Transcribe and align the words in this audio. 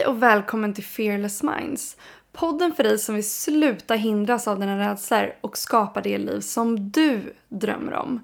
Hej 0.00 0.06
och 0.06 0.22
välkommen 0.22 0.74
till 0.74 0.84
Fearless 0.84 1.42
Minds. 1.42 1.96
Podden 2.32 2.74
för 2.74 2.82
dig 2.82 2.98
som 2.98 3.14
vill 3.14 3.30
sluta 3.30 3.94
hindras 3.94 4.48
av 4.48 4.60
dina 4.60 4.90
rädslor 4.90 5.32
och 5.40 5.58
skapa 5.58 6.00
det 6.00 6.18
liv 6.18 6.40
som 6.40 6.90
du 6.90 7.34
drömmer 7.48 7.92
om. 7.92 8.20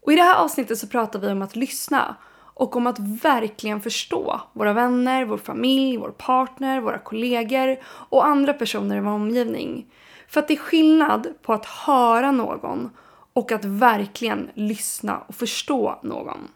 Och 0.00 0.12
I 0.12 0.16
det 0.16 0.22
här 0.22 0.36
avsnittet 0.36 0.78
så 0.78 0.86
pratar 0.86 1.18
vi 1.18 1.28
om 1.28 1.42
att 1.42 1.56
lyssna 1.56 2.16
och 2.54 2.76
om 2.76 2.86
att 2.86 2.98
verkligen 2.98 3.80
förstå 3.80 4.40
våra 4.52 4.72
vänner, 4.72 5.24
vår 5.24 5.36
familj, 5.36 5.96
vår 5.96 6.10
partner, 6.10 6.80
våra 6.80 6.98
kollegor 6.98 7.76
och 7.86 8.26
andra 8.26 8.52
personer 8.52 8.96
i 8.96 9.00
vår 9.00 9.10
omgivning. 9.10 9.86
För 10.28 10.40
att 10.40 10.48
det 10.48 10.54
är 10.54 10.58
skillnad 10.58 11.26
på 11.42 11.52
att 11.52 11.66
höra 11.66 12.30
någon 12.32 12.90
och 13.32 13.52
att 13.52 13.64
verkligen 13.64 14.50
lyssna 14.54 15.18
och 15.18 15.34
förstå 15.34 16.00
någon. 16.02 16.48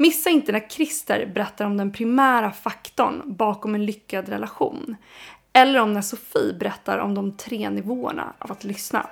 Missa 0.00 0.30
inte 0.30 0.52
när 0.52 0.68
Christer 0.68 1.26
berättar 1.26 1.64
om 1.64 1.76
den 1.76 1.92
primära 1.92 2.52
faktorn 2.52 3.22
bakom 3.26 3.74
en 3.74 3.86
lyckad 3.86 4.28
relation. 4.28 4.96
Eller 5.52 5.80
om 5.80 5.92
när 5.92 6.02
Sofie 6.02 6.54
berättar 6.60 6.98
om 6.98 7.14
de 7.14 7.36
tre 7.36 7.70
nivåerna 7.70 8.32
av 8.38 8.52
att 8.52 8.64
lyssna. 8.64 9.06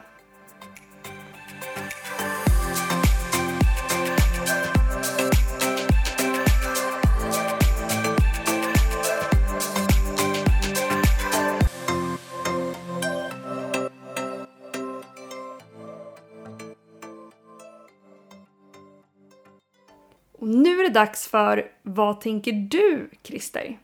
Och 20.41 20.48
nu 20.48 20.78
det 20.88 20.95
dags 20.95 21.28
för 21.28 21.65
Vad 21.83 22.20
tänker 22.20 22.52
du, 22.52 23.10
Christer? 23.23 23.78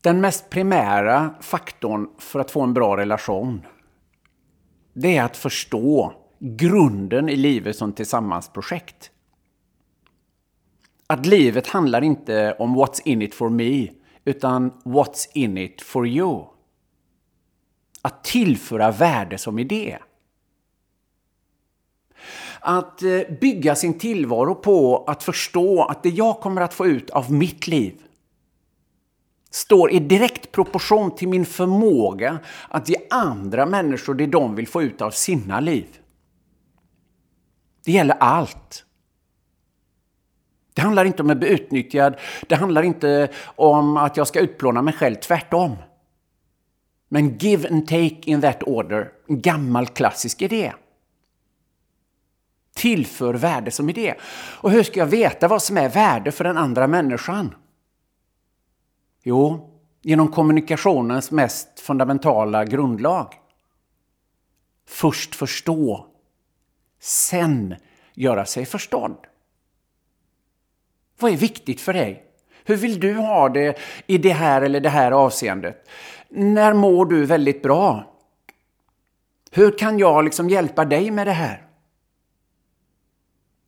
Den 0.00 0.20
mest 0.20 0.50
primära 0.50 1.34
faktorn 1.40 2.08
för 2.18 2.40
att 2.40 2.50
få 2.50 2.60
en 2.60 2.74
bra 2.74 2.96
relation, 2.96 3.66
det 4.92 5.16
är 5.16 5.24
att 5.24 5.36
förstå 5.36 6.12
grunden 6.38 7.28
i 7.28 7.36
livet 7.36 7.76
som 7.76 7.92
tillsammansprojekt. 7.92 9.10
Att 11.06 11.26
livet 11.26 11.66
handlar 11.66 12.04
inte 12.04 12.56
om 12.58 12.76
what's 12.76 13.02
in 13.04 13.22
it 13.22 13.34
for 13.34 13.48
me, 13.48 13.88
utan 14.24 14.70
what's 14.70 15.28
in 15.34 15.58
it 15.58 15.82
for 15.82 16.06
you. 16.06 16.44
Att 18.02 18.24
tillföra 18.24 18.90
värde 18.90 19.38
som 19.38 19.58
idé. 19.58 19.98
Att 22.66 23.02
eh, 23.02 23.20
bygga 23.40 23.74
sin 23.74 23.98
tillvaro 23.98 24.54
på 24.54 25.04
att 25.06 25.22
förstå 25.22 25.84
att 25.84 26.02
det 26.02 26.08
jag 26.08 26.40
kommer 26.40 26.60
att 26.60 26.74
få 26.74 26.86
ut 26.86 27.10
av 27.10 27.32
mitt 27.32 27.66
liv 27.66 28.00
står 29.50 29.92
i 29.92 29.98
direkt 29.98 30.52
proportion 30.52 31.14
till 31.14 31.28
min 31.28 31.46
förmåga 31.46 32.38
att 32.68 32.88
ge 32.88 32.96
andra 33.10 33.66
människor 33.66 34.14
det 34.14 34.26
de 34.26 34.54
vill 34.54 34.68
få 34.68 34.82
ut 34.82 35.02
av 35.02 35.10
sina 35.10 35.60
liv. 35.60 35.86
Det 37.84 37.92
gäller 37.92 38.16
allt. 38.20 38.84
Det 40.74 40.82
handlar 40.82 41.04
inte 41.04 41.22
om 41.22 41.30
att 41.30 41.38
bli 41.38 41.48
utnyttjad. 41.48 42.16
Det 42.48 42.54
handlar 42.54 42.82
inte 42.82 43.28
om 43.56 43.96
att 43.96 44.16
jag 44.16 44.26
ska 44.26 44.40
utplåna 44.40 44.82
mig 44.82 44.94
själv, 44.94 45.14
tvärtom. 45.14 45.76
Men 47.08 47.38
give 47.38 47.68
and 47.68 47.86
take 47.86 48.20
in 48.24 48.40
that 48.40 48.62
order, 48.62 49.12
en 49.28 49.40
gammal 49.40 49.86
klassisk 49.86 50.42
idé. 50.42 50.72
Tillför 52.74 53.34
värde 53.34 53.70
som 53.70 53.90
idé. 53.90 54.14
Och 54.60 54.70
hur 54.70 54.82
ska 54.82 55.00
jag 55.00 55.06
veta 55.06 55.48
vad 55.48 55.62
som 55.62 55.76
är 55.76 55.88
värde 55.88 56.32
för 56.32 56.44
den 56.44 56.56
andra 56.56 56.86
människan? 56.86 57.54
Jo, 59.22 59.70
genom 60.02 60.28
kommunikationens 60.28 61.30
mest 61.30 61.80
fundamentala 61.80 62.64
grundlag. 62.64 63.34
Först 64.86 65.34
förstå, 65.34 66.06
sen 67.00 67.74
göra 68.14 68.44
sig 68.44 68.66
förstådd. 68.66 69.26
Vad 71.18 71.32
är 71.32 71.36
viktigt 71.36 71.80
för 71.80 71.92
dig? 71.92 72.24
Hur 72.64 72.76
vill 72.76 73.00
du 73.00 73.14
ha 73.14 73.48
det 73.48 73.78
i 74.06 74.18
det 74.18 74.32
här 74.32 74.62
eller 74.62 74.80
det 74.80 74.88
här 74.88 75.12
avseendet? 75.12 75.88
När 76.28 76.74
mår 76.74 77.06
du 77.06 77.26
väldigt 77.26 77.62
bra? 77.62 78.14
Hur 79.50 79.78
kan 79.78 79.98
jag 79.98 80.24
liksom 80.24 80.50
hjälpa 80.50 80.84
dig 80.84 81.10
med 81.10 81.26
det 81.26 81.32
här? 81.32 81.63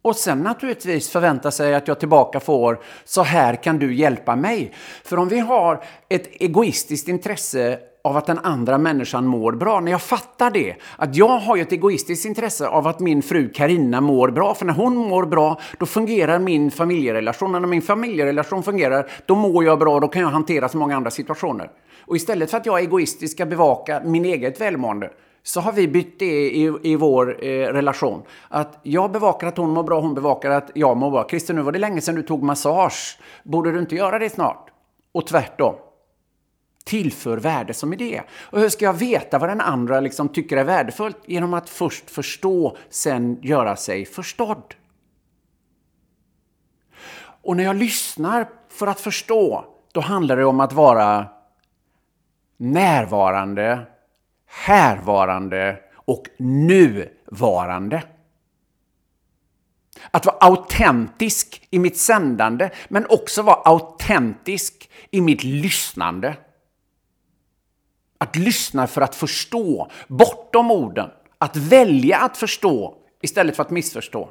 Och 0.06 0.16
sen 0.16 0.38
naturligtvis 0.38 1.10
förvänta 1.10 1.50
sig 1.50 1.74
att 1.74 1.88
jag 1.88 2.00
tillbaka 2.00 2.40
får 2.40 2.80
så 3.04 3.22
här 3.22 3.54
kan 3.54 3.78
du 3.78 3.94
hjälpa 3.94 4.36
mig. 4.36 4.72
För 5.04 5.16
om 5.16 5.28
vi 5.28 5.38
har 5.38 5.84
ett 6.08 6.26
egoistiskt 6.40 7.08
intresse 7.08 7.78
av 8.04 8.16
att 8.16 8.26
den 8.26 8.38
andra 8.38 8.78
människan 8.78 9.26
mår 9.26 9.52
bra. 9.52 9.80
När 9.80 9.92
jag 9.92 10.02
fattar 10.02 10.50
det, 10.50 10.74
att 10.96 11.16
jag 11.16 11.38
har 11.38 11.58
ett 11.58 11.72
egoistiskt 11.72 12.24
intresse 12.24 12.68
av 12.68 12.86
att 12.86 13.00
min 13.00 13.22
fru 13.22 13.48
Karina 13.48 14.00
mår 14.00 14.28
bra, 14.28 14.54
för 14.54 14.66
när 14.66 14.74
hon 14.74 14.96
mår 14.96 15.26
bra, 15.26 15.60
då 15.78 15.86
fungerar 15.86 16.38
min 16.38 16.70
familjerelation. 16.70 17.54
Och 17.54 17.60
när 17.60 17.68
min 17.68 17.82
familjerelation 17.82 18.62
fungerar, 18.62 19.10
då 19.26 19.34
mår 19.34 19.64
jag 19.64 19.78
bra, 19.78 20.00
då 20.00 20.08
kan 20.08 20.22
jag 20.22 20.28
hantera 20.28 20.68
så 20.68 20.78
många 20.78 20.96
andra 20.96 21.10
situationer. 21.10 21.70
Och 22.00 22.16
istället 22.16 22.50
för 22.50 22.56
att 22.56 22.66
jag 22.66 22.80
egoistiskt 22.80 23.36
ska 23.36 23.46
bevaka 23.46 24.02
min 24.04 24.24
eget 24.24 24.60
välmående, 24.60 25.10
så 25.46 25.60
har 25.60 25.72
vi 25.72 25.88
bytt 25.88 26.18
det 26.18 26.50
i, 26.50 26.78
i 26.82 26.96
vår 26.96 27.44
eh, 27.44 27.48
relation. 27.48 28.22
Att 28.48 28.78
jag 28.82 29.12
bevakar 29.12 29.46
att 29.46 29.56
hon 29.56 29.70
mår 29.70 29.82
bra, 29.82 30.00
hon 30.00 30.14
bevakar 30.14 30.50
att 30.50 30.70
jag 30.74 30.96
mår 30.96 31.10
bra. 31.10 31.26
Christer, 31.28 31.54
nu 31.54 31.62
var 31.62 31.72
det 31.72 31.78
länge 31.78 32.00
sedan 32.00 32.14
du 32.14 32.22
tog 32.22 32.42
massage. 32.42 33.18
Borde 33.44 33.72
du 33.72 33.78
inte 33.78 33.94
göra 33.94 34.18
det 34.18 34.30
snart? 34.30 34.70
Och 35.12 35.26
tvärtom. 35.26 35.74
Tillför 36.84 37.36
värde 37.36 37.74
som 37.74 37.92
idé. 37.92 38.22
Och 38.40 38.60
hur 38.60 38.68
ska 38.68 38.84
jag 38.84 38.92
veta 38.92 39.38
vad 39.38 39.48
den 39.48 39.60
andra 39.60 40.00
liksom 40.00 40.28
tycker 40.28 40.56
är 40.56 40.64
värdefullt? 40.64 41.18
Genom 41.26 41.54
att 41.54 41.68
först 41.68 42.10
förstå, 42.10 42.76
sen 42.90 43.38
göra 43.42 43.76
sig 43.76 44.04
förstådd. 44.04 44.74
Och 47.42 47.56
när 47.56 47.64
jag 47.64 47.76
lyssnar 47.76 48.48
för 48.68 48.86
att 48.86 49.00
förstå, 49.00 49.64
då 49.92 50.00
handlar 50.00 50.36
det 50.36 50.44
om 50.44 50.60
att 50.60 50.72
vara 50.72 51.26
närvarande 52.56 53.86
härvarande 54.56 55.78
och 55.94 56.26
nuvarande. 56.38 58.02
Att 60.10 60.26
vara 60.26 60.36
autentisk 60.40 61.66
i 61.70 61.78
mitt 61.78 61.98
sändande, 61.98 62.70
men 62.88 63.06
också 63.08 63.42
vara 63.42 63.56
autentisk 63.64 64.90
i 65.10 65.20
mitt 65.20 65.44
lyssnande. 65.44 66.36
Att 68.18 68.36
lyssna 68.36 68.86
för 68.86 69.00
att 69.00 69.14
förstå, 69.14 69.90
bortom 70.08 70.70
orden. 70.70 71.10
Att 71.38 71.56
välja 71.56 72.18
att 72.18 72.36
förstå 72.36 72.94
istället 73.22 73.56
för 73.56 73.62
att 73.62 73.70
missförstå. 73.70 74.28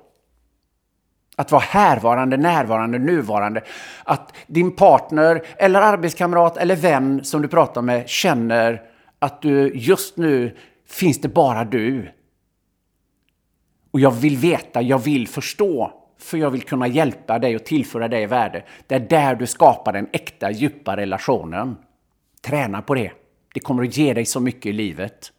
Att 1.36 1.52
vara 1.52 1.62
härvarande, 1.62 2.38
närvarande, 2.38 3.00
nuvarande. 3.00 3.64
Att 4.04 4.34
din 4.48 4.76
partner, 4.76 5.46
eller 5.58 5.82
arbetskamrat 5.82 6.58
eller 6.58 6.76
vän 6.76 7.24
som 7.24 7.42
du 7.42 7.48
pratar 7.48 7.82
med 7.82 8.10
känner 8.10 8.95
att 9.20 9.42
du 9.42 9.72
just 9.76 10.18
nu 10.18 10.58
finns 10.88 11.22
det 11.22 11.28
bara 11.28 11.66
du. 11.66 12.12
Och 13.92 14.00
jag 14.00 14.12
vill 14.12 14.38
veta, 14.38 14.82
jag 14.82 15.00
vill 15.00 15.28
förstå, 15.28 15.92
för 16.18 16.38
jag 16.38 16.50
vill 16.50 16.62
kunna 16.62 16.88
hjälpa 16.88 17.40
dig 17.40 17.56
och 17.56 17.66
tillföra 17.66 18.08
dig 18.08 18.28
värde. 18.28 18.64
Det 18.88 18.96
är 18.96 19.00
där 19.00 19.36
du 19.36 19.48
skapar 19.48 19.94
den 19.94 20.08
äkta, 20.14 20.52
djupa 20.52 20.98
relationen. 20.98 21.76
Träna 22.42 22.82
på 22.82 22.96
det. 22.96 23.12
Det 23.54 23.60
kommer 23.60 23.84
att 23.84 23.98
ge 23.98 24.14
dig 24.14 24.26
så 24.26 24.40
mycket 24.40 24.66
i 24.66 24.74
livet. 24.74 25.32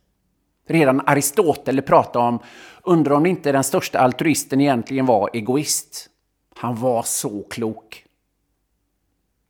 Redan 0.68 1.00
Aristoteles 1.06 1.84
pratade 1.84 2.24
om, 2.24 2.38
undrar 2.82 3.14
om 3.14 3.26
inte 3.26 3.52
den 3.52 3.64
största 3.64 3.98
altruisten 3.98 4.60
egentligen 4.60 5.06
var 5.06 5.30
egoist. 5.32 6.10
Han 6.54 6.74
var 6.74 7.02
så 7.02 7.42
klok. 7.42 8.04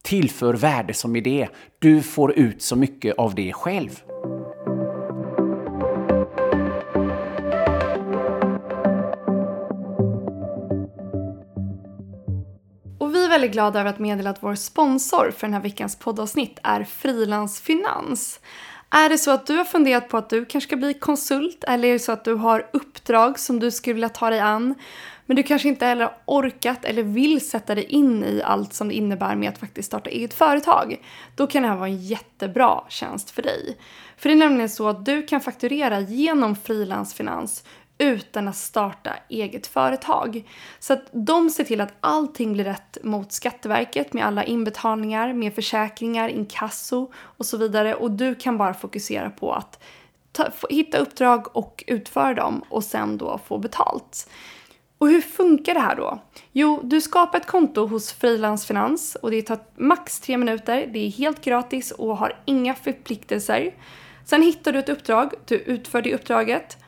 Tillför 0.03 0.55
värde 0.55 0.95
som 0.95 1.17
idé. 1.17 1.49
Du 1.79 2.03
får 2.03 2.33
ut 2.33 2.63
så 2.63 2.77
mycket 2.77 3.15
av 3.19 3.35
det 3.35 3.53
själv. 3.53 4.03
Väldigt 13.47 13.55
glad 13.55 13.77
över 13.77 13.91
att 13.91 13.99
meddela 13.99 14.31
att 14.31 14.43
vår 14.43 14.55
sponsor 14.55 15.31
för 15.31 15.47
den 15.47 15.55
här 15.55 15.61
veckans 15.61 15.97
poddavsnitt 15.97 16.59
är 16.63 16.85
Frilans 16.85 17.61
Finans. 17.61 18.41
Är 18.91 19.09
det 19.09 19.19
så 19.19 19.31
att 19.31 19.47
du 19.47 19.57
har 19.57 19.65
funderat 19.65 20.09
på 20.09 20.17
att 20.17 20.31
du 20.31 20.45
kanske 20.45 20.69
ska 20.69 20.77
bli 20.77 20.95
konsult 20.95 21.65
eller 21.65 21.89
är 21.89 21.93
det 21.93 21.99
så 21.99 22.13
att 22.13 22.25
du 22.25 22.35
har 22.35 22.67
uppdrag 22.73 23.39
som 23.39 23.59
du 23.61 23.71
skulle 23.71 23.95
vilja 23.95 24.09
ta 24.09 24.31
dig 24.31 24.41
an 24.41 24.75
men 25.27 25.37
du 25.37 25.43
kanske 25.43 25.69
inte 25.69 25.87
heller 25.87 26.05
har 26.05 26.15
orkat 26.25 26.85
eller 26.85 27.03
vill 27.03 27.49
sätta 27.49 27.75
dig 27.75 27.85
in 27.85 28.25
i 28.25 28.43
allt 28.43 28.75
som 28.75 28.89
det 28.89 28.95
innebär 28.95 29.37
med 29.37 29.49
att 29.49 29.59
faktiskt 29.59 29.87
starta 29.87 30.11
eget 30.11 30.35
företag. 30.35 30.97
Då 31.37 31.47
kan 31.47 31.63
det 31.63 31.69
här 31.69 31.77
vara 31.77 31.89
en 31.89 32.03
jättebra 32.03 32.85
tjänst 32.89 33.31
för 33.31 33.43
dig. 33.43 33.77
För 34.17 34.29
det 34.29 34.35
är 34.35 34.39
nämligen 34.39 34.71
så 34.71 34.89
att 34.89 35.05
du 35.05 35.27
kan 35.27 35.41
fakturera 35.41 36.01
genom 36.01 36.57
frilansfinans 36.57 37.65
utan 37.99 38.49
att 38.49 38.57
starta 38.57 39.11
eget 39.29 39.67
företag. 39.67 40.45
Så 40.79 40.93
att 40.93 41.09
de 41.13 41.51
ser 41.51 41.65
till 41.65 41.81
att 41.81 41.95
allting 42.01 42.53
blir 42.53 42.65
rätt 42.65 42.99
mot 43.03 43.33
Skatteverket 43.33 44.13
med 44.13 44.27
alla 44.27 44.45
inbetalningar, 44.45 45.33
med 45.33 45.55
försäkringar, 45.55 46.29
inkasso 46.29 47.13
och 47.15 47.47
så 47.47 47.57
vidare. 47.57 47.95
Och 47.95 48.11
du 48.11 48.35
kan 48.35 48.59
bara 48.59 48.75
fokusera 48.75 49.31
på 49.31 49.53
att 49.53 49.83
ta, 50.33 50.49
hitta 50.71 50.99
uppdrag 50.99 51.57
och 51.57 51.85
utföra 51.87 52.35
dem 52.35 52.65
och 52.69 52.85
sen 52.85 53.19
då 53.19 53.41
få 53.47 53.59
betalt. 53.59 54.29
Och 54.99 55.09
hur 55.09 55.21
funkar 55.21 55.75
det 55.75 55.81
här 55.81 55.97
då? 55.97 56.19
Jo, 56.53 56.81
du 56.83 57.01
skapar 57.01 57.39
ett 57.39 57.47
konto 57.47 57.87
hos 57.87 58.13
Frilansfinans 58.13 59.17
och 59.23 59.31
det 59.31 59.43
tar 59.43 59.59
max 59.77 60.21
tre 60.21 60.37
minuter. 60.37 60.87
Det 60.93 60.99
är 61.07 61.11
helt 61.11 61.45
gratis 61.45 61.91
och 61.91 62.17
har 62.17 62.39
inga 62.45 62.75
förpliktelser. 62.75 63.75
Sen 64.25 64.43
hittar 64.43 64.73
du 64.73 64.79
ett 64.79 64.89
uppdrag, 64.89 65.35
du 65.47 65.57
utför 65.57 66.03
det 66.03 66.15
uppdraget 66.15 66.79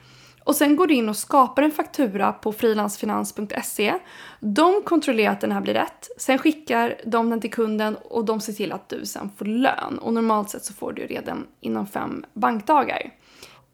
och 0.48 0.56
sen 0.56 0.76
går 0.76 0.86
du 0.86 0.94
in 0.94 1.08
och 1.08 1.16
skapar 1.16 1.62
en 1.62 1.70
faktura 1.70 2.32
på 2.32 2.52
frilansfinans.se. 2.52 3.94
De 4.40 4.82
kontrollerar 4.82 5.32
att 5.32 5.40
den 5.40 5.52
här 5.52 5.60
blir 5.60 5.74
rätt. 5.74 6.08
Sen 6.18 6.38
skickar 6.38 6.94
de 7.06 7.30
den 7.30 7.40
till 7.40 7.50
kunden 7.50 7.96
och 7.96 8.24
de 8.24 8.40
ser 8.40 8.52
till 8.52 8.72
att 8.72 8.88
du 8.88 9.06
sen 9.06 9.30
får 9.38 9.44
lön. 9.44 9.98
Och 9.98 10.14
normalt 10.14 10.50
sett 10.50 10.64
så 10.64 10.74
får 10.74 10.92
du 10.92 11.06
redan 11.06 11.46
inom 11.60 11.86
fem 11.86 12.24
bankdagar. 12.32 13.10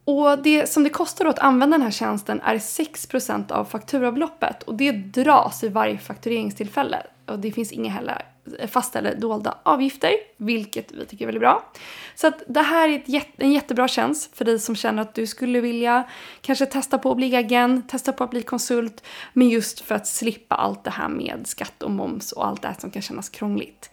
Och 0.04 0.38
det 0.38 0.68
som 0.68 0.84
det 0.84 0.90
kostar 0.90 1.26
att 1.26 1.38
använda 1.38 1.78
den 1.78 1.84
här 1.84 1.90
tjänsten 1.90 2.40
är 2.40 2.58
6% 2.58 3.52
av 3.52 3.64
fakturabeloppet 3.64 4.62
och 4.62 4.74
det 4.74 4.92
dras 4.92 5.64
vid 5.64 5.72
varje 5.72 5.98
faktureringstillfälle. 5.98 7.06
Och 7.26 7.38
det 7.38 7.52
finns 7.52 7.72
inga 7.72 7.90
heller 7.90 8.22
fasta 8.66 8.98
eller 8.98 9.14
dolda 9.14 9.58
avgifter, 9.62 10.10
vilket 10.36 10.92
vi 10.92 11.04
tycker 11.04 11.24
är 11.24 11.26
väldigt 11.26 11.40
bra. 11.40 11.72
Så 12.14 12.26
att 12.26 12.42
det 12.46 12.60
här 12.60 12.88
är 12.88 13.02
jätte, 13.04 13.42
en 13.42 13.52
jättebra 13.52 13.88
tjänst 13.88 14.36
för 14.36 14.44
dig 14.44 14.58
som 14.58 14.76
känner 14.76 15.02
att 15.02 15.14
du 15.14 15.26
skulle 15.26 15.60
vilja 15.60 16.04
kanske 16.40 16.66
testa 16.66 16.98
på 16.98 17.10
att 17.10 17.16
bli 17.16 17.36
agent, 17.36 17.88
testa 17.88 18.12
på 18.12 18.24
att 18.24 18.30
bli 18.30 18.42
konsult, 18.42 19.02
men 19.32 19.48
just 19.48 19.80
för 19.80 19.94
att 19.94 20.06
slippa 20.06 20.54
allt 20.54 20.84
det 20.84 20.90
här 20.90 21.08
med 21.08 21.42
skatt 21.44 21.82
och 21.82 21.90
moms 21.90 22.32
och 22.32 22.46
allt 22.46 22.62
det 22.62 22.68
här 22.68 22.76
som 22.80 22.90
kan 22.90 23.02
kännas 23.02 23.28
krångligt. 23.28 23.90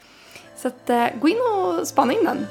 Så 0.55 0.67
att, 0.67 0.89
eh, 0.89 1.07
gå 1.21 1.29
in 1.29 1.37
och 1.55 1.87
spana 1.87 2.13
in 2.13 2.25
den. 2.25 2.45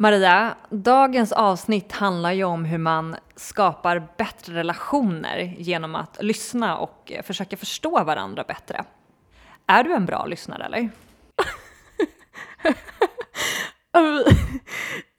Maria, 0.00 0.54
dagens 0.70 1.32
avsnitt 1.32 1.92
handlar 1.92 2.32
ju 2.32 2.44
om 2.44 2.64
hur 2.64 2.78
man 2.78 3.16
skapar 3.36 4.08
bättre 4.18 4.54
relationer 4.54 5.54
genom 5.58 5.94
att 5.94 6.18
lyssna 6.20 6.78
och 6.78 7.12
eh, 7.12 7.22
försöka 7.22 7.56
förstå 7.56 8.04
varandra 8.04 8.44
bättre. 8.48 8.84
Är 9.66 9.84
du 9.84 9.94
en 9.94 10.06
bra 10.06 10.26
lyssnare 10.26 10.64
eller? 10.64 10.90
vi, 13.92 14.24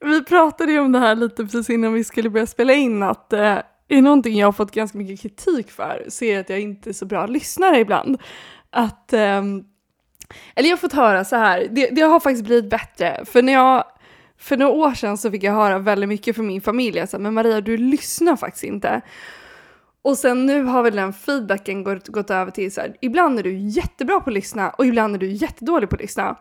vi 0.04 0.24
pratade 0.24 0.72
ju 0.72 0.78
om 0.78 0.92
det 0.92 0.98
här 0.98 1.14
lite 1.14 1.44
precis 1.44 1.70
innan 1.70 1.92
vi 1.92 2.04
skulle 2.04 2.30
börja 2.30 2.46
spela 2.46 2.72
in 2.72 3.02
att 3.02 3.32
eh, 3.32 3.58
är 3.88 4.02
någonting 4.02 4.38
jag 4.38 4.46
har 4.46 4.52
fått 4.52 4.74
ganska 4.74 4.98
mycket 4.98 5.20
kritik 5.20 5.70
för 5.70 6.04
så 6.08 6.24
är 6.24 6.34
det 6.34 6.40
att 6.40 6.50
jag 6.50 6.60
inte 6.60 6.90
är 6.90 6.94
så 6.94 7.06
bra 7.06 7.26
lyssnare 7.26 7.78
ibland. 7.78 8.22
Att, 8.70 9.12
eh, 9.12 9.42
eller 10.54 10.68
jag 10.68 10.70
har 10.70 10.76
fått 10.76 10.92
höra 10.92 11.24
så 11.24 11.36
här, 11.36 11.68
det, 11.70 11.90
det 11.90 12.02
har 12.02 12.20
faktiskt 12.20 12.44
blivit 12.44 12.70
bättre 12.70 13.24
för 13.24 13.42
när 13.42 13.52
jag 13.52 13.84
för 14.40 14.56
några 14.56 14.72
år 14.72 14.94
sedan 14.94 15.18
så 15.18 15.30
fick 15.30 15.42
jag 15.42 15.52
höra 15.52 15.78
väldigt 15.78 16.08
mycket 16.08 16.36
från 16.36 16.46
min 16.46 16.60
familj, 16.60 17.00
alltså, 17.00 17.18
men 17.18 17.34
Maria 17.34 17.60
du 17.60 17.76
lyssnar 17.76 18.36
faktiskt 18.36 18.64
inte. 18.64 19.00
Och 20.02 20.18
sen 20.18 20.46
nu 20.46 20.62
har 20.62 20.82
väl 20.82 20.96
den 20.96 21.12
feedbacken 21.12 21.84
gått, 21.84 22.08
gått 22.08 22.30
över 22.30 22.50
till 22.50 22.72
så 22.72 22.80
här, 22.80 22.96
ibland 23.00 23.38
är 23.38 23.42
du 23.42 23.58
jättebra 23.58 24.20
på 24.20 24.30
att 24.30 24.34
lyssna 24.34 24.70
och 24.70 24.86
ibland 24.86 25.14
är 25.14 25.18
du 25.18 25.30
jättedålig 25.30 25.90
på 25.90 25.96
att 25.96 26.02
lyssna. 26.02 26.36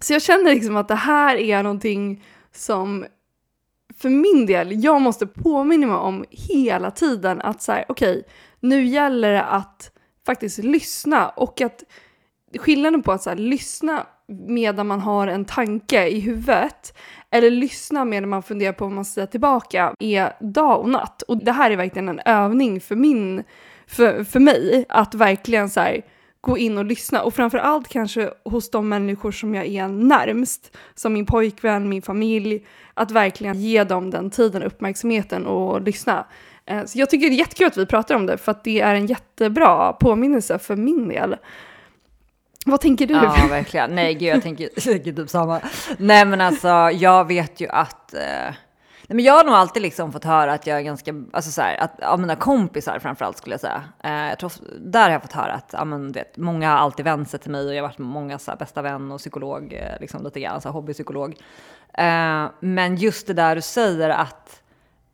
Så 0.00 0.12
jag 0.12 0.22
känner 0.22 0.54
liksom 0.54 0.76
att 0.76 0.88
det 0.88 0.94
här 0.94 1.36
är 1.36 1.62
någonting 1.62 2.24
som 2.52 3.06
för 3.98 4.08
min 4.08 4.46
del, 4.46 4.84
jag 4.84 5.00
måste 5.00 5.26
påminna 5.26 5.86
mig 5.86 5.96
om 5.96 6.24
hela 6.30 6.90
tiden 6.90 7.40
att 7.40 7.62
så 7.62 7.72
här, 7.72 7.84
okej, 7.88 8.18
okay, 8.18 8.22
nu 8.60 8.84
gäller 8.84 9.32
det 9.32 9.44
att 9.44 9.90
faktiskt 10.26 10.58
lyssna 10.58 11.28
och 11.28 11.60
att 11.60 11.84
skillnaden 12.58 13.02
på 13.02 13.12
att 13.12 13.22
så 13.22 13.30
här, 13.30 13.36
lyssna 13.36 14.06
medan 14.28 14.86
man 14.86 15.00
har 15.00 15.26
en 15.26 15.44
tanke 15.44 16.08
i 16.08 16.20
huvudet 16.20 16.98
eller 17.30 17.50
lyssna 17.50 18.04
medan 18.04 18.28
man 18.28 18.42
funderar 18.42 18.72
på 18.72 18.84
vad 18.84 18.92
man 18.92 19.04
ska 19.04 19.14
säga 19.14 19.26
tillbaka 19.26 19.94
är 19.98 20.32
dag 20.40 20.80
och 20.80 20.88
natt. 20.88 21.22
Och 21.22 21.44
det 21.44 21.52
här 21.52 21.70
är 21.70 21.76
verkligen 21.76 22.08
en 22.08 22.20
övning 22.24 22.80
för, 22.80 22.96
min, 22.96 23.44
för, 23.86 24.24
för 24.24 24.40
mig 24.40 24.84
att 24.88 25.14
verkligen 25.14 25.70
så 25.70 25.80
här, 25.80 26.02
gå 26.40 26.58
in 26.58 26.78
och 26.78 26.84
lyssna 26.84 27.22
och 27.22 27.34
framförallt 27.34 27.88
kanske 27.88 28.30
hos 28.44 28.70
de 28.70 28.88
människor 28.88 29.32
som 29.32 29.54
jag 29.54 29.66
är 29.66 29.88
närmst, 29.88 30.76
som 30.94 31.12
min 31.12 31.26
pojkvän, 31.26 31.88
min 31.88 32.02
familj, 32.02 32.66
att 32.94 33.10
verkligen 33.10 33.60
ge 33.60 33.84
dem 33.84 34.10
den 34.10 34.30
tiden, 34.30 34.62
uppmärksamheten 34.62 35.46
och 35.46 35.82
lyssna. 35.82 36.26
Eh, 36.66 36.84
så 36.84 36.98
jag 36.98 37.10
tycker 37.10 37.28
det 37.28 37.34
är 37.34 37.38
jättekul 37.38 37.66
att 37.66 37.76
vi 37.76 37.86
pratar 37.86 38.14
om 38.14 38.26
det 38.26 38.38
för 38.38 38.52
att 38.52 38.64
det 38.64 38.80
är 38.80 38.94
en 38.94 39.06
jättebra 39.06 39.92
påminnelse 39.92 40.58
för 40.58 40.76
min 40.76 41.08
del. 41.08 41.36
Vad 42.68 42.80
tänker 42.80 43.06
du? 43.06 43.14
Ja, 43.14 43.46
verkligen. 43.50 43.94
Nej, 43.94 44.14
gud, 44.14 44.28
jag 44.28 44.42
tänker, 44.42 44.64
jag 44.74 44.84
tänker 44.84 45.12
typ 45.12 45.30
samma. 45.30 45.60
Nej, 45.98 46.24
men 46.24 46.40
alltså, 46.40 46.68
jag 46.92 47.24
vet 47.28 47.60
ju 47.60 47.68
att... 47.68 48.14
Eh, 48.14 48.20
nej, 49.06 49.16
men 49.16 49.20
jag 49.20 49.32
har 49.32 49.44
nog 49.44 49.54
alltid 49.54 49.82
liksom 49.82 50.12
fått 50.12 50.24
höra 50.24 50.52
att 50.52 50.66
jag 50.66 50.78
är 50.78 50.82
ganska, 50.82 51.14
alltså 51.32 51.50
så 51.50 51.62
här, 51.62 51.76
att 51.76 52.02
av 52.02 52.20
mina 52.20 52.36
kompisar 52.36 52.98
framförallt 52.98 53.38
skulle 53.38 53.54
jag 53.54 53.60
säga. 53.60 53.82
Eh, 54.04 54.28
jag 54.28 54.38
tror, 54.38 54.52
där 54.78 55.02
har 55.02 55.10
jag 55.10 55.22
fått 55.22 55.32
höra 55.32 55.52
att, 55.52 55.70
ja 55.72 55.84
men 55.84 56.12
vet, 56.12 56.36
många 56.36 56.70
har 56.70 56.78
alltid 56.78 57.04
vänt 57.04 57.30
sig 57.30 57.40
till 57.40 57.50
mig 57.50 57.66
och 57.66 57.74
jag 57.74 57.82
har 57.82 57.88
varit 57.88 57.98
många 57.98 58.38
så 58.38 58.50
här, 58.50 58.58
bästa 58.58 58.82
vän 58.82 59.12
och 59.12 59.18
psykolog, 59.18 59.72
eh, 59.72 60.00
liksom 60.00 60.24
lite 60.24 60.40
grann, 60.40 60.60
så 60.60 60.68
här, 60.68 60.72
hobbypsykolog. 60.72 61.36
Eh, 61.94 62.46
men 62.60 62.96
just 62.96 63.26
det 63.26 63.34
där 63.34 63.56
du 63.56 63.62
säger 63.62 64.10
att 64.10 64.62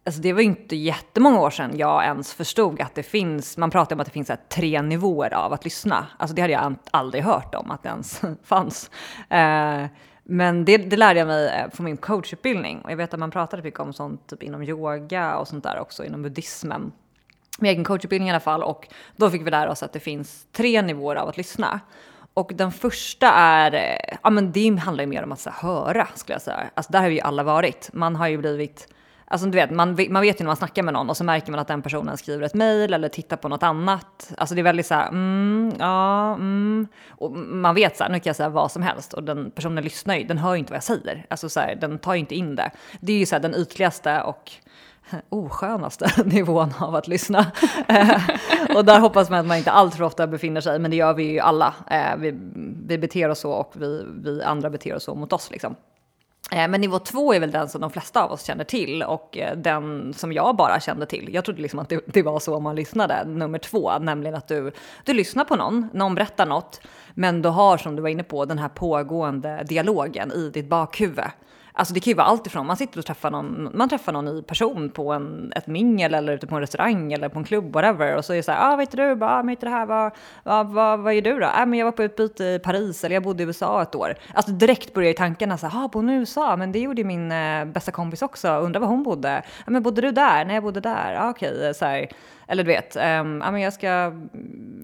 Alltså 0.05 0.21
det 0.21 0.33
var 0.33 0.41
inte 0.41 0.77
jättemånga 0.77 1.41
år 1.41 1.51
sedan 1.51 1.79
jag 1.79 2.05
ens 2.05 2.35
förstod 2.35 2.81
att 2.81 2.95
det 2.95 3.03
finns, 3.03 3.57
man 3.57 3.71
pratar 3.71 3.97
om 3.97 4.01
att 4.01 4.07
det 4.07 4.13
finns 4.13 4.31
tre 4.49 4.83
nivåer 4.83 5.35
av 5.35 5.53
att 5.53 5.65
lyssna. 5.65 6.07
Alltså 6.17 6.35
det 6.35 6.43
hade 6.43 6.53
jag 6.53 6.75
aldrig 6.91 7.25
hört 7.25 7.55
om 7.55 7.71
att 7.71 7.83
det 7.83 7.89
ens 7.89 8.23
fanns. 8.45 8.91
Eh, 9.29 9.87
men 10.25 10.65
det, 10.65 10.77
det, 10.77 10.97
lärde 10.97 11.19
jag 11.19 11.27
mig 11.27 11.49
eh, 11.49 11.69
på 11.69 11.83
min 11.83 11.97
coachutbildning. 11.97 12.81
Och 12.81 12.91
jag 12.91 12.97
vet 12.97 13.15
att 13.15 13.21
man 13.21 13.31
pratade 13.31 13.63
mycket 13.63 13.81
om 13.81 13.93
sånt 13.93 14.27
typ 14.27 14.43
inom 14.43 14.63
yoga 14.63 15.37
och 15.37 15.49
sånt 15.49 15.65
där 15.65 15.79
också, 15.79 16.05
inom 16.05 16.23
buddhismen. 16.23 16.93
Min 17.59 17.71
egen 17.71 17.85
coachutbildning 17.85 18.29
i 18.29 18.31
alla 18.31 18.41
fall. 18.41 18.63
Och 18.63 18.89
då 19.17 19.31
fick 19.31 19.47
vi 19.47 19.51
lära 19.51 19.71
oss 19.71 19.83
att 19.83 19.93
det 19.93 20.01
finns 20.01 20.47
tre 20.53 20.83
nivåer 20.83 21.17
av 21.17 21.29
att 21.29 21.37
lyssna. 21.37 21.81
Och 22.35 22.53
den 22.55 22.73
första 22.73 23.33
är, 23.33 23.75
eh, 23.75 24.17
ja 24.23 24.31
men 24.31 24.53
det 24.53 24.77
handlar 24.77 25.05
ju 25.05 25.11
mer 25.11 25.23
om 25.23 25.33
att 25.33 25.41
så, 25.41 25.51
höra 25.51 26.09
skulle 26.15 26.35
jag 26.35 26.43
säga. 26.43 26.71
Alltså 26.75 26.93
där 26.93 27.01
har 27.01 27.09
vi 27.09 27.15
ju 27.15 27.21
alla 27.21 27.43
varit. 27.43 27.91
Man 27.93 28.17
har 28.17 28.29
ju 28.29 28.39
blivit 28.39 28.89
Alltså 29.33 29.47
du 29.47 29.59
vet, 29.59 29.71
man, 29.71 29.99
man 30.11 30.23
vet 30.23 30.41
ju 30.41 30.45
när 30.45 30.49
man 30.49 30.57
snackar 30.57 30.83
med 30.83 30.95
någon 30.95 31.11
och 31.11 31.17
så 31.17 31.25
märker 31.25 31.51
man 31.51 31.61
att 31.61 31.69
den 31.69 31.83
personen 31.83 32.17
skriver 32.17 32.47
ett 32.47 32.55
mejl 32.55 32.95
eller 32.95 33.09
tittar 33.09 33.37
på 33.37 33.49
något 33.49 33.63
annat. 33.63 34.33
Alltså 34.39 34.55
det 34.55 34.61
är 34.61 34.63
väldigt 34.63 34.87
så 34.87 34.95
här, 34.95 35.09
mm, 35.09 35.73
ja, 35.79 36.35
mm. 36.35 36.87
Och 37.09 37.33
man 37.33 37.75
vet 37.75 37.97
så 37.97 38.05
här, 38.05 38.11
nu 38.11 38.21
kan 38.21 38.31
jag 38.31 38.37
säga 38.37 38.49
vad 38.49 38.73
som 38.73 38.83
helst 38.83 39.13
och 39.13 39.23
den 39.23 39.51
personen 39.51 39.85
lyssnar 39.85 40.17
ju, 40.17 40.25
den 40.25 40.39
hör 40.39 40.53
ju 40.53 40.59
inte 40.59 40.73
vad 40.73 40.77
jag 40.77 40.85
säger. 40.85 41.27
Alltså 41.31 41.49
så 41.49 41.61
här, 41.61 41.75
den 41.75 41.99
tar 41.99 42.15
ju 42.15 42.21
inte 42.21 42.35
in 42.35 42.57
det. 42.57 42.71
Det 43.01 43.13
är 43.13 43.17
ju 43.17 43.27
så 43.27 43.35
här 43.35 43.43
den 43.43 43.55
ytligaste 43.55 44.23
och 44.23 44.51
oskönaste 45.29 46.11
nivån 46.25 46.75
av 46.79 46.95
att 46.95 47.09
lyssna. 47.09 47.53
Eh, 47.89 48.21
och 48.77 48.85
där 48.85 49.01
hoppas 49.01 49.31
man 49.31 49.41
att 49.41 49.47
man 49.47 49.57
inte 49.57 49.71
alltför 49.71 50.05
ofta 50.05 50.27
befinner 50.27 50.61
sig, 50.61 50.79
men 50.79 50.91
det 50.91 50.97
gör 50.97 51.15
vi 51.15 51.25
ju 51.25 51.39
alla. 51.39 51.75
Eh, 51.91 52.17
vi, 52.19 52.35
vi 52.87 52.99
beter 52.99 53.29
oss 53.29 53.41
så 53.41 53.53
och 53.53 53.73
vi, 53.77 54.07
vi 54.23 54.43
andra 54.43 54.71
beter 54.71 54.95
oss 54.95 55.05
så 55.05 55.15
mot 55.15 55.33
oss 55.33 55.51
liksom. 55.51 55.77
Eh, 56.53 56.69
men 56.69 56.81
nivå 56.81 56.99
två 56.99 57.35
är 57.35 57.41
väl 57.41 57.51
den 57.51 57.69
som 57.69 57.81
de 57.81 57.91
flesta 57.91 58.25
av 58.25 58.33
oss 58.33 58.45
känner 58.45 58.65
till 58.65 59.03
och 59.03 59.39
eh, 59.39 59.57
den 59.57 60.15
som 60.15 60.33
jag 60.33 60.57
bara 60.57 60.81
kände 60.81 61.07
till. 61.07 61.31
Jag 61.33 61.45
trodde 61.45 61.63
liksom 61.63 61.79
att 61.79 61.89
det, 61.89 62.01
det, 62.07 62.23
var 62.23 62.41
så 62.41 62.61
man 62.61 62.77
lyssnade. 62.77 63.25
Nummer 63.25 63.59
två, 63.59 63.99
nämligen 63.99 64.35
att 64.35 64.49
du, 64.49 64.73
du 65.05 65.13
lyssnar 65.13 65.45
på 65.45 65.57
någon, 65.57 65.89
någon 65.93 66.15
berättar 66.15 66.47
något, 66.47 66.81
men 67.15 67.43
du 67.43 67.49
har 67.49 67.77
som 67.77 67.97
du 67.97 68.03
var 68.03 68.09
inne 68.09 68.23
på 68.23 68.45
den 68.45 68.59
här 68.59 68.69
pågående 68.69 69.65
dialogen 69.69 70.33
i 70.33 70.51
ditt 70.51 70.69
bakhuvud. 70.69 71.25
Alltså 71.75 71.95
det 71.95 72.01
kan 72.01 72.11
ju 72.11 72.15
vara 72.15 72.27
allt 72.27 72.47
ifrån 72.47 72.67
man 72.67 72.77
sitter 72.77 72.99
och 72.99 73.07
träffar 73.07 73.31
någon, 73.31 73.71
man 73.75 73.89
träffar 73.89 74.13
någon 74.13 74.25
ny 74.25 74.43
person 74.43 74.91
på 74.91 75.13
en, 75.13 75.53
ett 75.57 75.67
mingel 75.67 76.15
eller 76.15 76.33
ute 76.33 76.47
på 76.47 76.55
en 76.55 76.61
restaurang 76.61 77.13
eller 77.13 77.29
på 77.29 77.39
en 77.39 77.45
klubb, 77.45 77.73
whatever. 77.73 78.17
Och 78.17 78.25
så 78.25 78.33
är 78.33 78.37
det 78.37 78.43
så 78.43 78.53
här, 78.53 78.69
ah, 78.69 78.71
vad 78.71 78.81
heter 78.81 79.09
du? 79.09 79.17
Bara, 79.17 79.31
ah, 79.31 79.43
vad 79.43 79.51
heter 79.51 79.67
det 79.67 79.73
här? 79.73 79.87
Vad, 79.87 80.13
vad, 80.43 80.67
vad, 80.67 81.01
vad 81.01 81.15
är 81.15 81.23
du 81.23 81.39
då? 81.39 81.47
Ah, 81.47 81.67
men 81.67 81.79
jag 81.79 81.87
var 81.87 81.93
på 81.93 82.03
utbyte 82.03 82.45
i 82.45 82.59
Paris 82.59 83.05
eller 83.05 83.17
jag 83.17 83.23
bodde 83.23 83.43
i 83.43 83.47
USA 83.47 83.83
ett 83.83 83.95
år. 83.95 84.15
Alltså 84.35 84.53
direkt 84.53 84.95
börjar 84.95 85.09
ju 85.09 85.15
tankarna 85.15 85.59
så 85.59 85.67
här, 85.67 85.85
ah, 85.85 85.89
bor 85.89 86.11
i 86.11 86.15
USA? 86.15 86.57
Men 86.57 86.73
det 86.73 86.79
gjorde 86.79 87.05
min 87.05 87.33
eh, 87.33 87.65
bästa 87.65 87.93
kompis 87.93 88.23
också. 88.23 88.49
Undrar 88.49 88.81
var 88.81 88.89
hon 88.89 89.03
bodde? 89.03 89.43
Ah, 89.67 89.71
men 89.71 89.83
bodde 89.83 90.01
du 90.01 90.11
där? 90.11 90.45
Nej, 90.45 90.55
jag 90.55 90.65
bodde 90.65 90.81
där. 90.81 91.15
Ah, 91.15 91.31
Okej, 91.31 91.53
okay. 91.53 91.75
så 91.75 91.85
här. 91.85 92.09
Eller 92.47 92.65
du 92.65 92.69
vet, 92.69 92.97
um, 92.97 93.43
ah, 93.43 93.51
men 93.51 93.61
jag 93.61 93.73
ska, 93.73 94.13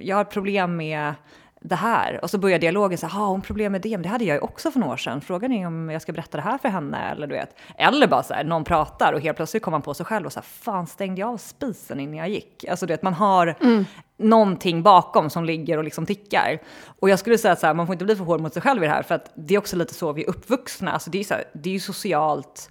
jag 0.01 0.17
har 0.17 0.25
problem 0.25 0.77
med 0.77 1.15
det 1.61 1.75
här. 1.75 2.19
Och 2.23 2.31
så 2.31 2.39
börjar 2.39 2.59
dialogen 2.59 2.99
så 2.99 3.07
här, 3.07 3.19
har 3.19 3.27
hon 3.27 3.43
problem 3.43 3.73
med 3.73 3.81
det? 3.81 3.91
Men 3.91 4.03
det 4.03 4.09
hade 4.09 4.25
jag 4.25 4.35
ju 4.35 4.41
också 4.41 4.71
för 4.71 4.81
några 4.81 4.93
år 4.93 4.97
sedan. 4.97 5.21
Frågan 5.21 5.53
är 5.53 5.67
om 5.67 5.91
jag 5.91 6.03
ska 6.03 6.13
berätta 6.13 6.37
det 6.37 6.43
här 6.43 6.59
för 6.59 6.69
henne 6.69 7.11
eller 7.11 7.27
du 7.27 7.35
vet. 7.35 7.57
Eller 7.79 8.07
bara 8.07 8.23
så 8.23 8.35
här, 8.35 8.45
någon 8.45 8.65
pratar 8.65 9.13
och 9.13 9.21
helt 9.21 9.37
plötsligt 9.37 9.63
kommer 9.63 9.75
man 9.75 9.83
på 9.83 9.95
sig 9.95 10.07
själv 10.07 10.27
och 10.27 10.33
så 10.33 10.41
här, 10.41 10.47
fan 10.47 10.87
stängde 10.87 11.21
jag 11.21 11.31
av 11.31 11.37
spisen 11.37 12.01
innan 12.01 12.17
jag 12.17 12.29
gick? 12.29 12.65
Alltså 12.65 12.87
du 12.87 12.93
vet, 12.93 13.03
man 13.03 13.15
har 13.15 13.57
mm. 13.61 13.85
någonting 14.17 14.83
bakom 14.83 15.31
som 15.31 15.45
ligger 15.45 15.79
och 15.79 15.85
liksom 15.85 16.07
tickar. 16.07 16.59
Och 17.01 17.11
jag 17.11 17.19
skulle 17.19 17.39
säga 17.39 17.53
att 17.53 17.61
så 17.61 17.67
här, 17.67 17.75
man 17.75 17.87
får 17.87 17.93
inte 17.93 18.05
bli 18.05 18.17
för 18.17 18.25
hård 18.25 18.41
mot 18.41 18.53
sig 18.53 18.63
själv 18.63 18.83
i 18.83 18.87
det 18.87 18.93
här, 18.93 19.03
för 19.03 19.15
att 19.15 19.31
det 19.35 19.55
är 19.55 19.59
också 19.59 19.77
lite 19.77 19.95
så 19.95 20.13
vi 20.13 20.23
är 20.23 20.29
uppvuxna. 20.29 20.93
Alltså 20.93 21.11
det 21.11 21.21
är, 21.21 21.25
så 21.25 21.35
här, 21.35 21.45
det 21.53 21.71
är 21.71 21.75
ju 21.75 21.81
socialt 21.81 22.71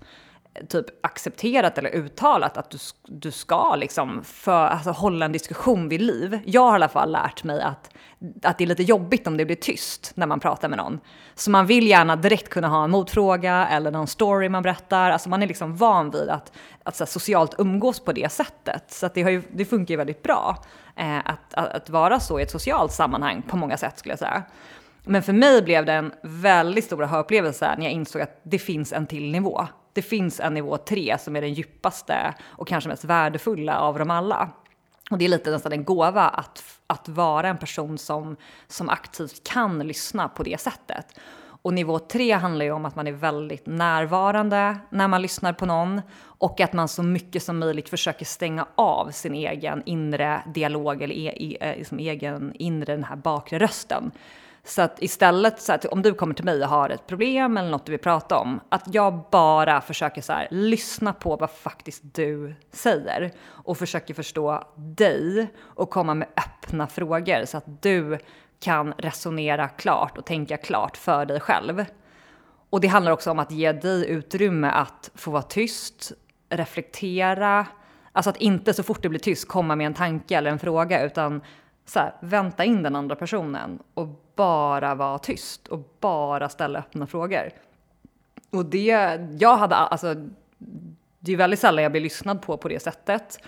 typ 0.69 0.85
accepterat 1.05 1.77
eller 1.77 1.95
uttalat 1.95 2.57
att 2.57 2.69
du, 2.69 2.77
du 3.07 3.31
ska 3.31 3.75
liksom 3.75 4.23
för, 4.23 4.67
alltså, 4.67 4.91
hålla 4.91 5.25
en 5.25 5.31
diskussion 5.31 5.89
vid 5.89 6.01
liv. 6.01 6.39
Jag 6.45 6.61
har 6.61 6.71
i 6.71 6.75
alla 6.75 6.89
fall 6.89 7.11
lärt 7.11 7.43
mig 7.43 7.61
att, 7.61 7.89
att 8.43 8.57
det 8.57 8.63
är 8.63 8.67
lite 8.67 8.83
jobbigt 8.83 9.27
om 9.27 9.37
det 9.37 9.45
blir 9.45 9.55
tyst 9.55 10.11
när 10.15 10.27
man 10.27 10.39
pratar 10.39 10.69
med 10.69 10.77
någon. 10.77 10.99
Så 11.35 11.51
man 11.51 11.65
vill 11.65 11.87
gärna 11.87 12.15
direkt 12.15 12.49
kunna 12.49 12.67
ha 12.67 12.83
en 12.83 12.91
motfråga 12.91 13.67
eller 13.67 13.91
någon 13.91 14.07
story 14.07 14.49
man 14.49 14.63
berättar. 14.63 15.11
Alltså 15.11 15.29
man 15.29 15.43
är 15.43 15.47
liksom 15.47 15.75
van 15.75 16.11
vid 16.11 16.29
att, 16.29 16.51
att 16.83 16.95
så 16.95 17.03
här, 17.03 17.09
socialt 17.09 17.55
umgås 17.57 17.99
på 17.99 18.13
det 18.13 18.31
sättet. 18.31 18.83
Så 18.87 19.09
det, 19.13 19.23
har 19.23 19.29
ju, 19.29 19.41
det 19.51 19.65
funkar 19.65 19.93
ju 19.93 19.97
väldigt 19.97 20.23
bra 20.23 20.63
eh, 20.95 21.17
att, 21.17 21.53
att, 21.53 21.73
att 21.73 21.89
vara 21.89 22.19
så 22.19 22.39
i 22.39 22.43
ett 22.43 22.51
socialt 22.51 22.91
sammanhang 22.91 23.41
på 23.41 23.57
många 23.57 23.77
sätt 23.77 23.99
skulle 23.99 24.11
jag 24.11 24.19
säga. 24.19 24.43
Men 25.03 25.23
för 25.23 25.33
mig 25.33 25.61
blev 25.61 25.85
det 25.85 25.93
en 25.93 26.11
väldigt 26.21 26.85
stor 26.85 27.15
upplevelse 27.15 27.75
när 27.77 27.83
jag 27.83 27.93
insåg 27.93 28.21
att 28.21 28.39
det 28.43 28.59
finns 28.59 28.93
en 28.93 29.07
till 29.07 29.31
nivå 29.31 29.67
det 29.97 30.01
finns 30.01 30.39
en 30.39 30.53
nivå 30.53 30.77
3 30.77 31.17
som 31.19 31.35
är 31.35 31.41
den 31.41 31.53
djupaste 31.53 32.33
och 32.45 32.67
kanske 32.67 32.89
mest 32.89 33.03
värdefulla 33.03 33.79
av 33.79 33.99
dem 33.99 34.11
alla. 34.11 34.49
Och 35.11 35.17
det 35.17 35.25
är 35.25 35.29
lite 35.29 35.51
nästan 35.51 35.71
en 35.71 35.83
gåva 35.83 36.27
att, 36.27 36.63
att 36.87 37.09
vara 37.09 37.47
en 37.47 37.57
person 37.57 37.97
som, 37.97 38.35
som 38.67 38.89
aktivt 38.89 39.47
kan 39.47 39.79
lyssna 39.79 40.29
på 40.29 40.43
det 40.43 40.61
sättet. 40.61 41.19
Och 41.61 41.73
nivå 41.73 41.99
3 41.99 42.31
handlar 42.31 42.65
ju 42.65 42.71
om 42.71 42.85
att 42.85 42.95
man 42.95 43.07
är 43.07 43.11
väldigt 43.11 43.65
närvarande 43.65 44.77
när 44.89 45.07
man 45.07 45.21
lyssnar 45.21 45.53
på 45.53 45.65
någon 45.65 46.01
och 46.19 46.61
att 46.61 46.73
man 46.73 46.87
så 46.87 47.03
mycket 47.03 47.43
som 47.43 47.59
möjligt 47.59 47.89
försöker 47.89 48.25
stänga 48.25 48.67
av 48.75 49.11
sin 49.11 49.35
egen 49.35 49.83
inre 49.85 50.41
dialog 50.53 51.01
eller 51.01 51.15
e, 51.15 51.33
e, 51.35 51.57
eh, 51.61 51.77
liksom 51.77 51.99
egen 51.99 52.53
inre 52.55 52.95
den 52.95 53.03
här 53.03 53.15
bakre 53.15 53.59
rösten. 53.59 54.11
Så 54.67 54.81
att 54.81 55.01
istället, 55.01 55.61
så 55.61 55.73
att 55.73 55.85
om 55.85 56.01
du 56.01 56.13
kommer 56.13 56.33
till 56.33 56.45
mig 56.45 56.63
och 56.63 56.69
har 56.69 56.89
ett 56.89 57.07
problem 57.07 57.57
eller 57.57 57.69
något 57.69 57.85
du 57.85 57.91
vill 57.91 57.99
prata 57.99 58.37
om, 58.37 58.59
att 58.69 58.83
jag 58.93 59.23
bara 59.31 59.81
försöker 59.81 60.21
så 60.21 60.33
här, 60.33 60.47
lyssna 60.51 61.13
på 61.13 61.35
vad 61.35 61.51
faktiskt 61.51 62.01
du 62.03 62.55
säger 62.71 63.31
och 63.47 63.77
försöker 63.77 64.13
förstå 64.13 64.63
dig 64.75 65.47
och 65.59 65.89
komma 65.89 66.13
med 66.13 66.27
öppna 66.37 66.87
frågor 66.87 67.45
så 67.45 67.57
att 67.57 67.81
du 67.81 68.17
kan 68.59 68.93
resonera 68.97 69.67
klart 69.67 70.17
och 70.17 70.25
tänka 70.25 70.57
klart 70.57 70.97
för 70.97 71.25
dig 71.25 71.39
själv. 71.39 71.85
Och 72.69 72.81
det 72.81 72.87
handlar 72.87 73.11
också 73.11 73.31
om 73.31 73.39
att 73.39 73.51
ge 73.51 73.71
dig 73.71 74.09
utrymme 74.09 74.69
att 74.69 75.11
få 75.15 75.31
vara 75.31 75.43
tyst, 75.43 76.11
reflektera, 76.49 77.65
alltså 78.11 78.29
att 78.29 78.37
inte 78.37 78.73
så 78.73 78.83
fort 78.83 79.01
det 79.01 79.09
blir 79.09 79.19
tyst 79.19 79.47
komma 79.47 79.75
med 79.75 79.87
en 79.87 79.93
tanke 79.93 80.37
eller 80.37 80.51
en 80.51 80.59
fråga 80.59 81.03
utan 81.03 81.41
så 81.89 81.99
här, 81.99 82.13
vänta 82.19 82.65
in 82.65 82.83
den 82.83 82.95
andra 82.95 83.15
personen 83.15 83.79
och 83.93 84.07
bara 84.35 84.95
vara 84.95 85.19
tyst 85.19 85.67
och 85.67 85.89
bara 85.99 86.49
ställa 86.49 86.79
öppna 86.79 87.07
frågor. 87.07 87.49
Och 88.49 88.65
det, 88.65 89.19
jag 89.39 89.57
hade, 89.57 89.75
alltså, 89.75 90.15
det 91.19 91.31
är 91.33 91.37
väldigt 91.37 91.59
sällan 91.59 91.83
jag 91.83 91.91
blir 91.91 92.01
lyssnad 92.01 92.41
på 92.41 92.57
på 92.57 92.67
det 92.67 92.79
sättet. 92.79 93.39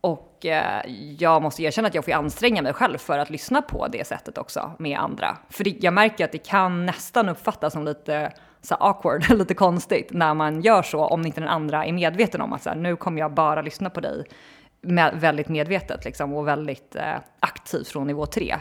Och 0.00 0.46
eh, 0.46 0.82
jag 1.18 1.42
måste 1.42 1.62
erkänna 1.62 1.88
att 1.88 1.94
jag 1.94 2.04
får 2.04 2.12
anstränga 2.12 2.62
mig 2.62 2.72
själv 2.72 2.98
för 2.98 3.18
att 3.18 3.30
lyssna 3.30 3.62
på 3.62 3.88
det 3.88 4.06
sättet 4.06 4.38
också 4.38 4.72
med 4.78 4.98
andra. 4.98 5.36
För 5.50 5.64
det, 5.64 5.76
jag 5.80 5.94
märker 5.94 6.24
att 6.24 6.32
det 6.32 6.38
kan 6.38 6.86
nästan 6.86 7.28
uppfattas 7.28 7.72
som 7.72 7.84
lite 7.84 8.32
så 8.60 8.74
awkward, 8.74 9.30
lite 9.38 9.54
konstigt 9.54 10.08
när 10.12 10.34
man 10.34 10.60
gör 10.60 10.82
så 10.82 11.04
om 11.04 11.26
inte 11.26 11.40
den 11.40 11.48
andra 11.48 11.84
är 11.86 11.92
medveten 11.92 12.40
om 12.40 12.52
att 12.52 12.62
så 12.62 12.70
här, 12.70 12.76
nu 12.76 12.96
kommer 12.96 13.20
jag 13.20 13.32
bara 13.32 13.62
lyssna 13.62 13.90
på 13.90 14.00
dig 14.00 14.24
med, 14.82 15.20
väldigt 15.20 15.48
medvetet 15.48 16.04
liksom, 16.04 16.32
och 16.32 16.48
väldigt 16.48 16.96
eh, 16.96 17.16
aktivt 17.40 17.88
från 17.88 18.06
nivå 18.06 18.26
3. 18.26 18.56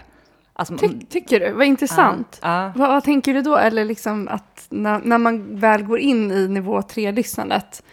Alltså, 0.53 0.77
Ty 0.77 0.89
tycker 1.09 1.39
du? 1.39 1.51
Vad 1.51 1.65
intressant. 1.65 2.39
Uh, 2.43 2.49
uh. 2.49 2.77
Vad, 2.77 2.89
vad, 2.89 3.03
tänker 3.03 3.33
du 3.33 3.41
då? 3.41 3.57
Eller 3.57 3.85
liksom 3.85 4.27
att 4.27 4.65
när, 4.69 4.99
när 5.03 5.17
man 5.17 5.59
väl 5.59 5.83
går 5.83 5.99
in 5.99 6.31
i 6.31 6.47
nivå 6.47 6.79
3-lyssnandet, 6.81 7.83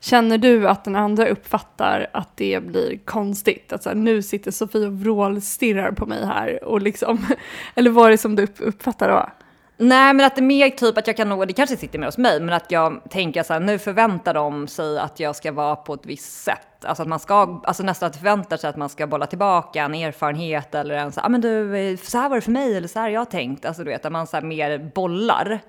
känner 0.00 0.38
du 0.38 0.68
att 0.68 0.84
den 0.84 0.96
andra 0.96 1.28
uppfattar 1.28 2.06
att 2.12 2.36
det 2.36 2.62
blir 2.62 2.98
konstigt? 3.04 3.72
Att 3.72 3.82
så 3.82 3.88
här, 3.88 3.96
nu 3.96 4.22
sitter 4.22 4.50
Sofie 4.50 4.86
och 4.86 4.92
vrålstirrar 4.92 5.92
på 5.92 6.06
mig 6.06 6.26
här. 6.26 6.64
Och 6.64 6.82
liksom, 6.82 7.26
eller 7.74 7.90
vad 7.90 8.06
är 8.06 8.10
det 8.10 8.18
som 8.18 8.36
du 8.36 8.46
uppfattar 8.58 9.08
då? 9.08 9.30
Nej, 9.76 10.14
men 10.14 10.26
att 10.26 10.36
det 10.36 10.40
är 10.40 10.42
mer 10.42 10.70
typ 10.70 10.98
att 10.98 11.06
jag 11.06 11.16
kan 11.16 11.28
nog, 11.28 11.48
det 11.48 11.52
kanske 11.52 11.76
sitter 11.76 11.98
med 11.98 12.08
hos 12.08 12.18
mig, 12.18 12.40
men 12.40 12.54
att 12.54 12.70
jag 12.70 13.00
tänker 13.10 13.42
så 13.42 13.52
här, 13.52 13.60
nu 13.60 13.78
förväntar 13.78 14.34
de 14.34 14.68
sig 14.68 14.98
att 14.98 15.20
jag 15.20 15.36
ska 15.36 15.52
vara 15.52 15.76
på 15.76 15.94
ett 15.94 16.06
visst 16.06 16.42
sätt. 16.42 16.84
Alltså 16.84 17.02
att 17.02 17.08
man 17.08 17.18
ska, 17.18 17.62
alltså 17.64 17.82
nästan 17.82 18.06
att 18.06 18.16
förväntar 18.16 18.56
sig 18.56 18.70
att 18.70 18.76
man 18.76 18.88
ska 18.88 19.06
bolla 19.06 19.26
tillbaka 19.26 19.82
en 19.82 19.94
erfarenhet 19.94 20.74
eller 20.74 20.94
en 20.94 21.12
så 21.12 21.20
här, 21.20 21.26
ah, 21.26 21.28
men 21.28 21.40
du, 21.40 21.96
så 22.02 22.18
här 22.18 22.28
var 22.28 22.36
det 22.36 22.42
för 22.42 22.50
mig 22.50 22.76
eller 22.76 22.88
så 22.88 22.98
här 22.98 23.08
jag 23.08 23.20
har 23.20 23.22
jag 23.22 23.30
tänkt. 23.30 23.64
Alltså 23.64 23.84
du 23.84 23.90
vet, 23.90 24.04
att 24.04 24.12
man 24.12 24.26
så 24.26 24.36
här 24.36 24.44
mer 24.44 24.90
bollar. 24.94 25.60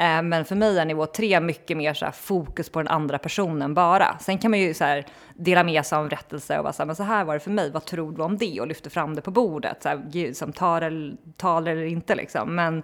Eh, 0.00 0.22
men 0.22 0.44
för 0.44 0.54
mig 0.54 0.78
är 0.78 0.84
nivå 0.84 1.06
tre 1.06 1.40
mycket 1.40 1.76
mer 1.76 1.94
så 1.94 2.12
fokus 2.12 2.68
på 2.68 2.78
den 2.78 2.88
andra 2.88 3.18
personen 3.18 3.74
bara. 3.74 4.18
Sen 4.20 4.38
kan 4.38 4.50
man 4.50 4.60
ju 4.60 4.74
så 4.74 4.84
här 4.84 5.06
dela 5.34 5.64
med 5.64 5.86
sig 5.86 5.96
av 5.96 6.02
en 6.02 6.08
berättelse 6.08 6.58
och 6.58 6.64
vara 6.64 6.72
så 6.72 6.82
här, 6.82 6.86
men 6.86 6.96
så 6.96 7.02
här 7.02 7.24
var 7.24 7.34
det 7.34 7.40
för 7.40 7.50
mig, 7.50 7.70
vad 7.70 7.84
tror 7.84 8.12
du 8.12 8.22
om 8.22 8.36
det? 8.36 8.60
Och 8.60 8.66
lyfter 8.66 8.90
fram 8.90 9.14
det 9.14 9.22
på 9.22 9.30
bordet, 9.30 9.82
så 9.82 9.88
här, 9.88 10.32
som 10.32 10.52
tar 10.52 10.82
eller, 10.82 11.16
tal 11.36 11.68
eller 11.68 11.84
inte 11.84 12.14
liksom. 12.14 12.54
Men, 12.54 12.82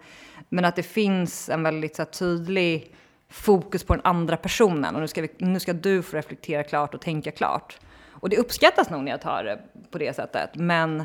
men 0.49 0.65
att 0.65 0.77
det 0.77 0.83
finns 0.83 1.49
en 1.49 1.63
väldigt 1.63 1.97
så 1.97 2.03
här, 2.03 2.11
tydlig 2.11 2.95
fokus 3.29 3.85
på 3.85 3.95
den 3.95 4.05
andra 4.05 4.37
personen 4.37 4.95
och 4.95 5.01
nu 5.01 5.09
ska, 5.09 5.23
vi, 5.23 5.29
nu 5.39 5.61
ska 5.61 5.73
du 5.73 6.03
få 6.03 6.17
reflektera 6.17 6.63
klart 6.63 6.95
och 6.95 7.01
tänka 7.01 7.31
klart. 7.31 7.79
Och 8.11 8.29
det 8.29 8.37
uppskattas 8.37 8.91
nog 8.91 9.05
när 9.05 9.11
jag 9.11 9.21
tar 9.21 9.45
det 9.45 9.59
på 9.91 9.99
det 9.99 10.17
sättet, 10.17 10.51
men 10.55 11.05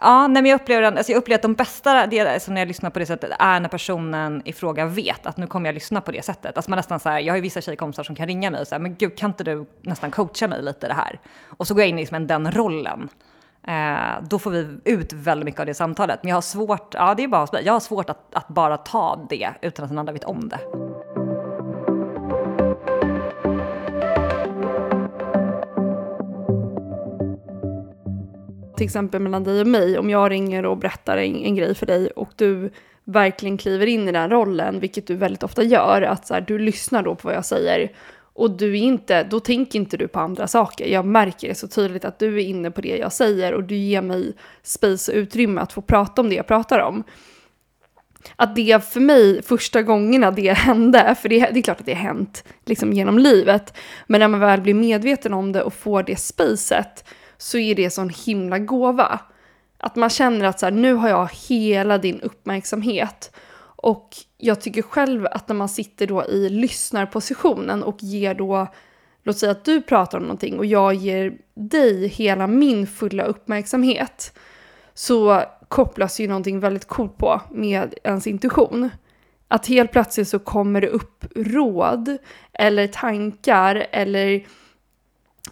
Ja, 0.00 0.26
nej, 0.26 0.42
men 0.42 0.50
jag 0.50 0.60
upplever, 0.60 0.82
alltså 0.82 1.12
jag 1.12 1.18
upplever 1.18 1.38
att 1.38 1.42
de 1.42 1.54
bästa 1.54 2.06
delarna, 2.06 2.30
alltså, 2.30 2.44
som 2.44 2.54
när 2.54 2.60
jag 2.60 2.68
lyssnar 2.68 2.90
på 2.90 2.98
det 2.98 3.06
sättet, 3.06 3.30
är 3.38 3.60
när 3.60 3.68
personen 3.68 4.42
i 4.44 4.52
fråga 4.52 4.86
vet 4.86 5.26
att 5.26 5.36
nu 5.36 5.46
kommer 5.46 5.68
jag 5.68 5.74
lyssna 5.74 6.00
på 6.00 6.12
det 6.12 6.24
sättet. 6.24 6.56
Alltså 6.56 6.70
man 6.70 6.76
nästan 6.76 7.00
så 7.00 7.08
här, 7.08 7.20
jag 7.20 7.32
har 7.32 7.36
ju 7.36 7.42
vissa 7.42 7.60
tjejkompisar 7.60 8.02
som 8.02 8.14
kan 8.14 8.26
ringa 8.26 8.50
mig 8.50 8.60
och 8.60 8.68
säga, 8.68 8.78
men 8.78 8.94
gud, 8.94 9.18
kan 9.18 9.30
inte 9.30 9.44
du 9.44 9.66
nästan 9.82 10.10
coacha 10.10 10.48
mig 10.48 10.62
lite 10.62 10.86
i 10.86 10.88
det 10.88 10.94
här? 10.94 11.20
Och 11.46 11.66
så 11.66 11.74
går 11.74 11.82
jag 11.82 11.88
in 11.88 11.98
i 11.98 12.02
liksom 12.02 12.26
den 12.26 12.52
rollen. 12.52 13.08
Eh, 13.66 14.22
då 14.28 14.38
får 14.38 14.50
vi 14.50 14.78
ut 14.84 15.12
väldigt 15.12 15.44
mycket 15.44 15.60
av 15.60 15.66
det 15.66 15.74
samtalet. 15.74 16.22
Men 16.22 16.28
jag 16.28 16.36
har 16.36 16.42
svårt, 16.42 16.94
ja 16.94 17.14
det 17.14 17.24
är 17.24 17.28
bara, 17.28 17.62
jag 17.62 17.72
har 17.72 17.80
svårt 17.80 18.10
att, 18.10 18.34
att 18.34 18.48
bara 18.48 18.76
ta 18.76 19.26
det 19.30 19.50
utan 19.60 19.84
att 19.84 19.90
den 19.90 19.98
andra 19.98 20.12
vet 20.12 20.24
om 20.24 20.48
det. 20.48 20.58
Till 28.78 28.84
exempel 28.84 29.20
mellan 29.20 29.44
dig 29.44 29.60
och 29.60 29.66
mig, 29.66 29.98
om 29.98 30.10
jag 30.10 30.30
ringer 30.30 30.66
och 30.66 30.76
berättar 30.76 31.16
en, 31.16 31.36
en 31.36 31.56
grej 31.56 31.74
för 31.74 31.86
dig 31.86 32.10
och 32.10 32.30
du 32.36 32.70
verkligen 33.04 33.58
kliver 33.58 33.86
in 33.86 34.08
i 34.08 34.12
den 34.12 34.30
rollen, 34.30 34.80
vilket 34.80 35.06
du 35.06 35.14
väldigt 35.14 35.42
ofta 35.42 35.62
gör, 35.62 36.02
att 36.02 36.26
så 36.26 36.34
här, 36.34 36.40
du 36.40 36.58
lyssnar 36.58 37.02
då 37.02 37.14
på 37.14 37.28
vad 37.28 37.36
jag 37.36 37.44
säger 37.44 37.92
och 38.38 38.50
du 38.50 38.72
är 38.72 38.82
inte, 38.82 39.24
då 39.24 39.40
tänker 39.40 39.78
inte 39.78 39.96
du 39.96 40.08
på 40.08 40.20
andra 40.20 40.46
saker. 40.46 40.86
Jag 40.86 41.04
märker 41.04 41.48
det 41.48 41.54
så 41.54 41.68
tydligt 41.68 42.04
att 42.04 42.18
du 42.18 42.34
är 42.40 42.44
inne 42.44 42.70
på 42.70 42.80
det 42.80 42.96
jag 42.96 43.12
säger 43.12 43.54
och 43.54 43.64
du 43.64 43.76
ger 43.76 44.02
mig 44.02 44.32
space 44.62 45.12
och 45.12 45.16
utrymme 45.16 45.60
att 45.60 45.72
få 45.72 45.80
prata 45.80 46.22
om 46.22 46.28
det 46.28 46.34
jag 46.34 46.46
pratar 46.46 46.78
om. 46.78 47.04
Att 48.36 48.56
det 48.56 48.84
för 48.84 49.00
mig, 49.00 49.42
första 49.42 49.82
gångerna 49.82 50.30
det 50.30 50.52
hände, 50.56 51.16
för 51.22 51.28
det, 51.28 51.38
det 51.38 51.58
är 51.58 51.62
klart 51.62 51.80
att 51.80 51.86
det 51.86 51.94
har 51.94 52.02
hänt 52.02 52.44
liksom 52.64 52.92
genom 52.92 53.18
livet, 53.18 53.74
men 54.06 54.20
när 54.20 54.28
man 54.28 54.40
väl 54.40 54.60
blir 54.60 54.74
medveten 54.74 55.34
om 55.34 55.52
det 55.52 55.62
och 55.62 55.74
får 55.74 56.02
det 56.02 56.16
spacet 56.16 57.04
så 57.38 57.58
är 57.58 57.74
det 57.74 57.90
sån 57.90 58.08
himla 58.26 58.58
gåva. 58.58 59.20
Att 59.78 59.96
man 59.96 60.10
känner 60.10 60.44
att 60.44 60.60
så 60.60 60.66
här, 60.66 60.70
nu 60.70 60.94
har 60.94 61.08
jag 61.08 61.30
hela 61.48 61.98
din 61.98 62.20
uppmärksamhet. 62.20 63.32
Och 63.60 64.16
jag 64.38 64.60
tycker 64.60 64.82
själv 64.82 65.26
att 65.26 65.48
när 65.48 65.56
man 65.56 65.68
sitter 65.68 66.06
då 66.06 66.24
i 66.24 66.48
lyssnarpositionen 66.48 67.82
och 67.82 68.02
ger 68.02 68.34
då, 68.34 68.66
låt 69.22 69.38
säga 69.38 69.52
att 69.52 69.64
du 69.64 69.82
pratar 69.82 70.18
om 70.18 70.24
någonting 70.24 70.58
och 70.58 70.66
jag 70.66 70.94
ger 70.94 71.38
dig 71.54 72.06
hela 72.06 72.46
min 72.46 72.86
fulla 72.86 73.24
uppmärksamhet. 73.24 74.38
Så 74.94 75.42
kopplas 75.68 76.20
ju 76.20 76.28
någonting 76.28 76.60
väldigt 76.60 76.88
coolt 76.88 77.16
på 77.16 77.40
med 77.50 77.94
ens 78.04 78.26
intuition. 78.26 78.90
Att 79.48 79.66
helt 79.66 79.92
plötsligt 79.92 80.28
så 80.28 80.38
kommer 80.38 80.80
det 80.80 80.88
upp 80.88 81.24
råd 81.36 82.16
eller 82.52 82.86
tankar 82.86 83.86
eller 83.90 84.46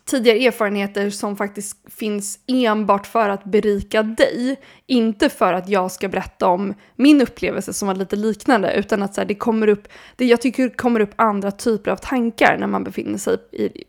tidigare 0.05 0.39
erfarenheter 0.39 1.11
som 1.11 1.37
faktiskt 1.37 1.77
finns 1.95 2.39
enbart 2.47 3.07
för 3.07 3.29
att 3.29 3.45
berika 3.45 4.03
dig. 4.03 4.61
Inte 4.87 5.29
för 5.29 5.53
att 5.53 5.69
jag 5.69 5.93
ska 5.93 6.09
berätta 6.09 6.49
om 6.49 6.75
min 6.97 7.21
upplevelse 7.21 7.73
som 7.73 7.89
var 7.89 7.95
lite 7.95 8.17
liknande, 8.17 8.75
utan 8.75 9.03
att 9.03 9.15
så 9.15 9.21
här, 9.21 9.29
det 9.29 9.35
kommer 9.35 9.69
upp, 9.69 9.89
det 10.17 10.25
jag 10.25 10.41
tycker 10.41 10.69
kommer 10.69 11.01
upp 11.01 11.13
andra 11.17 11.51
typer 11.51 11.91
av 11.91 11.97
tankar 11.97 12.57
när 12.61 12.67
man 12.67 12.85
befinner 12.85 13.19
sig 13.19 13.37
i, 13.53 13.85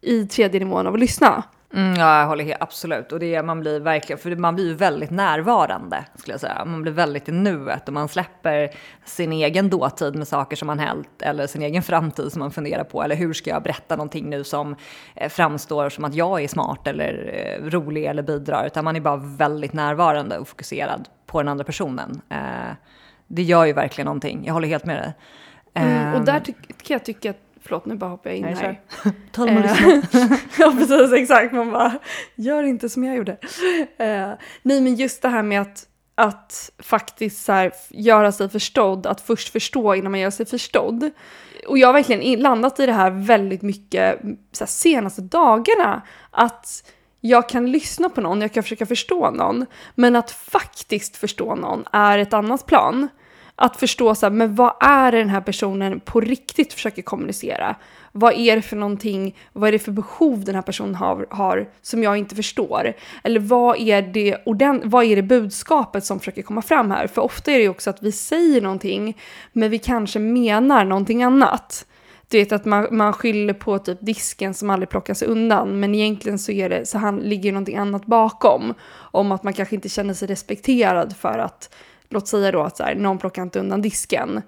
i 0.00 0.26
tredje 0.26 0.60
nivån 0.60 0.86
av 0.86 0.94
att 0.94 1.00
lyssna. 1.00 1.44
Mm, 1.74 1.94
ja, 1.94 2.20
jag 2.20 2.26
håller 2.26 2.44
helt, 2.44 2.62
absolut. 2.62 3.12
Och 3.12 3.18
det 3.18 3.34
är, 3.34 3.42
man 3.42 3.60
blir 3.60 3.80
verkligen, 3.80 4.18
för 4.18 4.36
man 4.36 4.54
blir 4.54 4.66
ju 4.68 4.74
väldigt 4.74 5.10
närvarande 5.10 6.04
skulle 6.14 6.34
jag 6.34 6.40
säga. 6.40 6.64
Man 6.64 6.82
blir 6.82 6.92
väldigt 6.92 7.28
i 7.28 7.32
nuet 7.32 7.88
och 7.88 7.94
man 7.94 8.08
släpper 8.08 8.70
sin 9.04 9.32
egen 9.32 9.70
dåtid 9.70 10.14
med 10.14 10.28
saker 10.28 10.56
som 10.56 10.66
man 10.66 10.78
hällt 10.78 11.22
eller 11.22 11.46
sin 11.46 11.62
egen 11.62 11.82
framtid 11.82 12.32
som 12.32 12.40
man 12.40 12.50
funderar 12.50 12.84
på. 12.84 13.02
Eller 13.02 13.16
hur 13.16 13.32
ska 13.32 13.50
jag 13.50 13.62
berätta 13.62 13.96
någonting 13.96 14.30
nu 14.30 14.44
som 14.44 14.76
eh, 15.14 15.28
framstår 15.28 15.88
som 15.88 16.04
att 16.04 16.14
jag 16.14 16.42
är 16.42 16.48
smart 16.48 16.86
eller 16.86 17.30
eh, 17.34 17.70
rolig 17.70 18.04
eller 18.04 18.22
bidrar. 18.22 18.66
Utan 18.66 18.84
man 18.84 18.96
är 18.96 19.00
bara 19.00 19.16
väldigt 19.16 19.72
närvarande 19.72 20.38
och 20.38 20.48
fokuserad 20.48 21.08
på 21.26 21.40
den 21.42 21.48
andra 21.48 21.64
personen. 21.64 22.20
Eh, 22.28 22.38
det 23.26 23.42
gör 23.42 23.64
ju 23.64 23.72
verkligen 23.72 24.06
någonting. 24.06 24.42
Jag 24.46 24.54
håller 24.54 24.68
helt 24.68 24.84
med 24.84 24.96
dig. 24.96 25.14
Mm, 25.74 26.14
och 26.14 26.24
där 26.24 26.34
Ehm, 26.34 26.54
kan 26.66 26.94
jag 26.94 27.04
tycka 27.04 27.30
att 27.30 27.51
Förlåt, 27.62 27.86
nu 27.86 27.94
bara 27.94 28.10
hoppar 28.10 28.30
jag 28.30 28.36
in 28.36 28.44
Nej, 28.44 28.54
här. 28.54 28.80
Ta 29.32 29.48
Eh, 29.48 29.74
ja, 30.58 30.74
precis. 30.78 31.12
Exakt. 31.12 31.52
Man 31.52 31.70
bara, 31.70 31.98
gör 32.34 32.62
inte 32.62 32.88
som 32.88 33.04
jag 33.04 33.16
gjorde. 33.16 33.32
Eh, 33.96 34.30
nej, 34.62 34.80
men 34.80 34.94
just 34.94 35.22
det 35.22 35.28
här 35.28 35.42
med 35.42 35.60
att, 35.60 35.86
att 36.14 36.70
faktiskt 36.78 37.44
så 37.44 37.52
här, 37.52 37.72
göra 37.90 38.32
sig 38.32 38.48
förstådd, 38.48 39.06
att 39.06 39.20
först 39.20 39.48
förstå 39.48 39.94
innan 39.94 40.10
man 40.12 40.20
gör 40.20 40.30
sig 40.30 40.46
förstådd. 40.46 41.10
Och 41.68 41.78
jag 41.78 41.88
har 41.88 41.92
verkligen 41.92 42.40
landat 42.40 42.80
i 42.80 42.86
det 42.86 42.92
här 42.92 43.10
väldigt 43.10 43.62
mycket 43.62 44.20
så 44.52 44.64
här, 44.64 44.68
senaste 44.68 45.22
dagarna. 45.22 46.02
Att 46.30 46.92
jag 47.20 47.48
kan 47.48 47.72
lyssna 47.72 48.08
på 48.08 48.20
någon, 48.20 48.40
jag 48.40 48.52
kan 48.52 48.62
försöka 48.62 48.86
förstå 48.86 49.30
någon, 49.30 49.66
men 49.94 50.16
att 50.16 50.30
faktiskt 50.30 51.16
förstå 51.16 51.54
någon 51.54 51.84
är 51.92 52.18
ett 52.18 52.32
annat 52.32 52.66
plan. 52.66 53.08
Att 53.56 53.76
förstå 53.76 54.14
så 54.14 54.26
här, 54.26 54.30
men 54.30 54.54
vad 54.54 54.72
är 54.80 55.12
det 55.12 55.18
den 55.18 55.28
här 55.28 55.40
personen 55.40 56.00
på 56.00 56.20
riktigt 56.20 56.72
försöker 56.72 57.02
kommunicera? 57.02 57.76
Vad 58.12 58.34
är 58.34 58.56
det 58.56 58.62
för 58.62 58.76
någonting, 58.76 59.36
vad 59.52 59.68
är 59.68 59.72
det 59.72 59.78
för 59.78 59.92
behov 59.92 60.44
den 60.44 60.54
här 60.54 60.62
personen 60.62 60.94
har, 60.94 61.26
har 61.30 61.68
som 61.82 62.02
jag 62.02 62.16
inte 62.16 62.34
förstår? 62.34 62.92
Eller 63.24 63.40
vad 63.40 63.80
är, 63.80 64.02
det, 64.02 64.36
ordent- 64.46 64.82
vad 64.84 65.04
är 65.04 65.16
det 65.16 65.22
budskapet 65.22 66.04
som 66.04 66.18
försöker 66.18 66.42
komma 66.42 66.62
fram 66.62 66.90
här? 66.90 67.06
För 67.06 67.22
ofta 67.22 67.52
är 67.52 67.56
det 67.56 67.62
ju 67.62 67.68
också 67.68 67.90
att 67.90 68.02
vi 68.02 68.12
säger 68.12 68.60
någonting, 68.60 69.16
men 69.52 69.70
vi 69.70 69.78
kanske 69.78 70.18
menar 70.18 70.84
någonting 70.84 71.22
annat. 71.22 71.86
Du 72.28 72.38
vet 72.38 72.52
att 72.52 72.64
man, 72.64 72.88
man 72.90 73.12
skyller 73.12 73.54
på 73.54 73.78
typ 73.78 73.98
disken 74.00 74.54
som 74.54 74.70
aldrig 74.70 74.88
plockas 74.88 75.22
undan, 75.22 75.80
men 75.80 75.94
egentligen 75.94 76.38
så, 76.38 76.52
är 76.52 76.68
det, 76.68 76.86
så 76.86 76.98
han, 76.98 77.16
ligger 77.16 77.52
någonting 77.52 77.76
annat 77.76 78.06
bakom. 78.06 78.74
Om 78.94 79.32
att 79.32 79.42
man 79.42 79.52
kanske 79.52 79.74
inte 79.74 79.88
känner 79.88 80.14
sig 80.14 80.28
respekterad 80.28 81.16
för 81.16 81.38
att, 81.38 81.74
låt 82.12 82.28
säga 82.28 82.52
då 82.52 82.62
att 82.62 82.76
så 82.76 82.82
här, 82.82 82.94
någon 82.94 83.18
plockar 83.18 83.42
inte 83.42 83.60
undan 83.60 83.82
disken. 83.82 84.42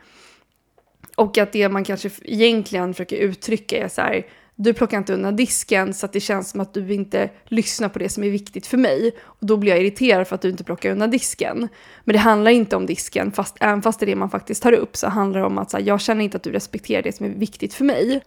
Och 1.16 1.38
att 1.38 1.52
det 1.52 1.68
man 1.68 1.85
kanske 1.85 2.11
egentligen 2.23 2.94
försöker 2.94 3.16
uttrycka 3.16 3.85
är 3.85 3.88
så 3.88 4.00
här, 4.00 4.26
du 4.56 4.75
plockar 4.75 4.99
inte 4.99 5.14
undan 5.14 5.37
disken 5.37 5.94
så 5.94 6.06
att 6.06 6.12
det 6.12 6.21
känns 6.21 6.50
som 6.50 6.61
att 6.61 6.75
du 6.75 6.94
inte 6.94 7.30
lyssnar 7.44 7.88
på 7.88 7.99
det 7.99 8.09
som 8.09 8.25
är 8.25 8.30
viktigt 8.30 8.66
för 8.66 8.76
mig. 8.76 9.12
Och 9.23 9.47
då 9.47 9.56
blir 9.56 9.73
jag 9.73 9.80
irriterad 9.80 10.28
för 10.28 10.35
att 10.35 10.42
du 10.42 10.50
inte 10.50 10.64
plockar 10.64 10.90
undan 10.90 11.11
disken. 11.11 11.68
Men 12.04 12.12
det 12.12 12.18
handlar 12.18 12.50
inte 12.50 12.76
om 12.76 12.87
disken, 12.87 13.33
fast, 13.33 13.56
även 13.61 13.83
fast 13.83 14.00
det 14.00 14.04
är 14.04 14.06
det 14.06 14.16
man 14.16 14.30
faktiskt 14.30 14.62
tar 14.62 14.73
upp 14.73 14.97
så 14.97 15.09
handlar 15.09 15.40
det 15.40 15.47
om 15.47 15.59
att 15.59 15.71
så 15.71 15.76
här, 15.76 15.85
jag 15.85 16.00
känner 16.00 16.25
inte 16.25 16.37
att 16.37 16.42
du 16.42 16.52
respekterar 16.52 17.02
det 17.02 17.16
som 17.16 17.26
är 17.26 17.30
viktigt 17.30 17.75
för 17.75 17.85
mig. 17.85 18.23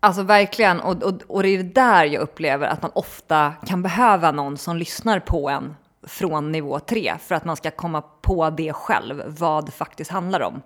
Alltså 0.00 0.22
verkligen, 0.22 0.80
och, 0.80 1.02
och, 1.02 1.22
och 1.26 1.42
det 1.42 1.48
är 1.48 1.62
där 1.62 2.04
jag 2.04 2.22
upplever 2.22 2.66
att 2.66 2.82
man 2.82 2.90
ofta 2.94 3.52
kan 3.66 3.82
behöva 3.82 4.32
någon 4.32 4.56
som 4.58 4.76
lyssnar 4.76 5.20
på 5.20 5.48
en 5.48 5.74
från 6.06 6.52
nivå 6.52 6.80
tre 6.80 7.14
för 7.20 7.34
att 7.34 7.44
man 7.44 7.56
ska 7.56 7.70
komma 7.70 8.02
på 8.02 8.50
det 8.50 8.72
själv, 8.72 9.22
vad 9.26 9.66
det 9.66 9.72
faktiskt 9.72 10.10
handlar 10.10 10.40
om. 10.40 10.62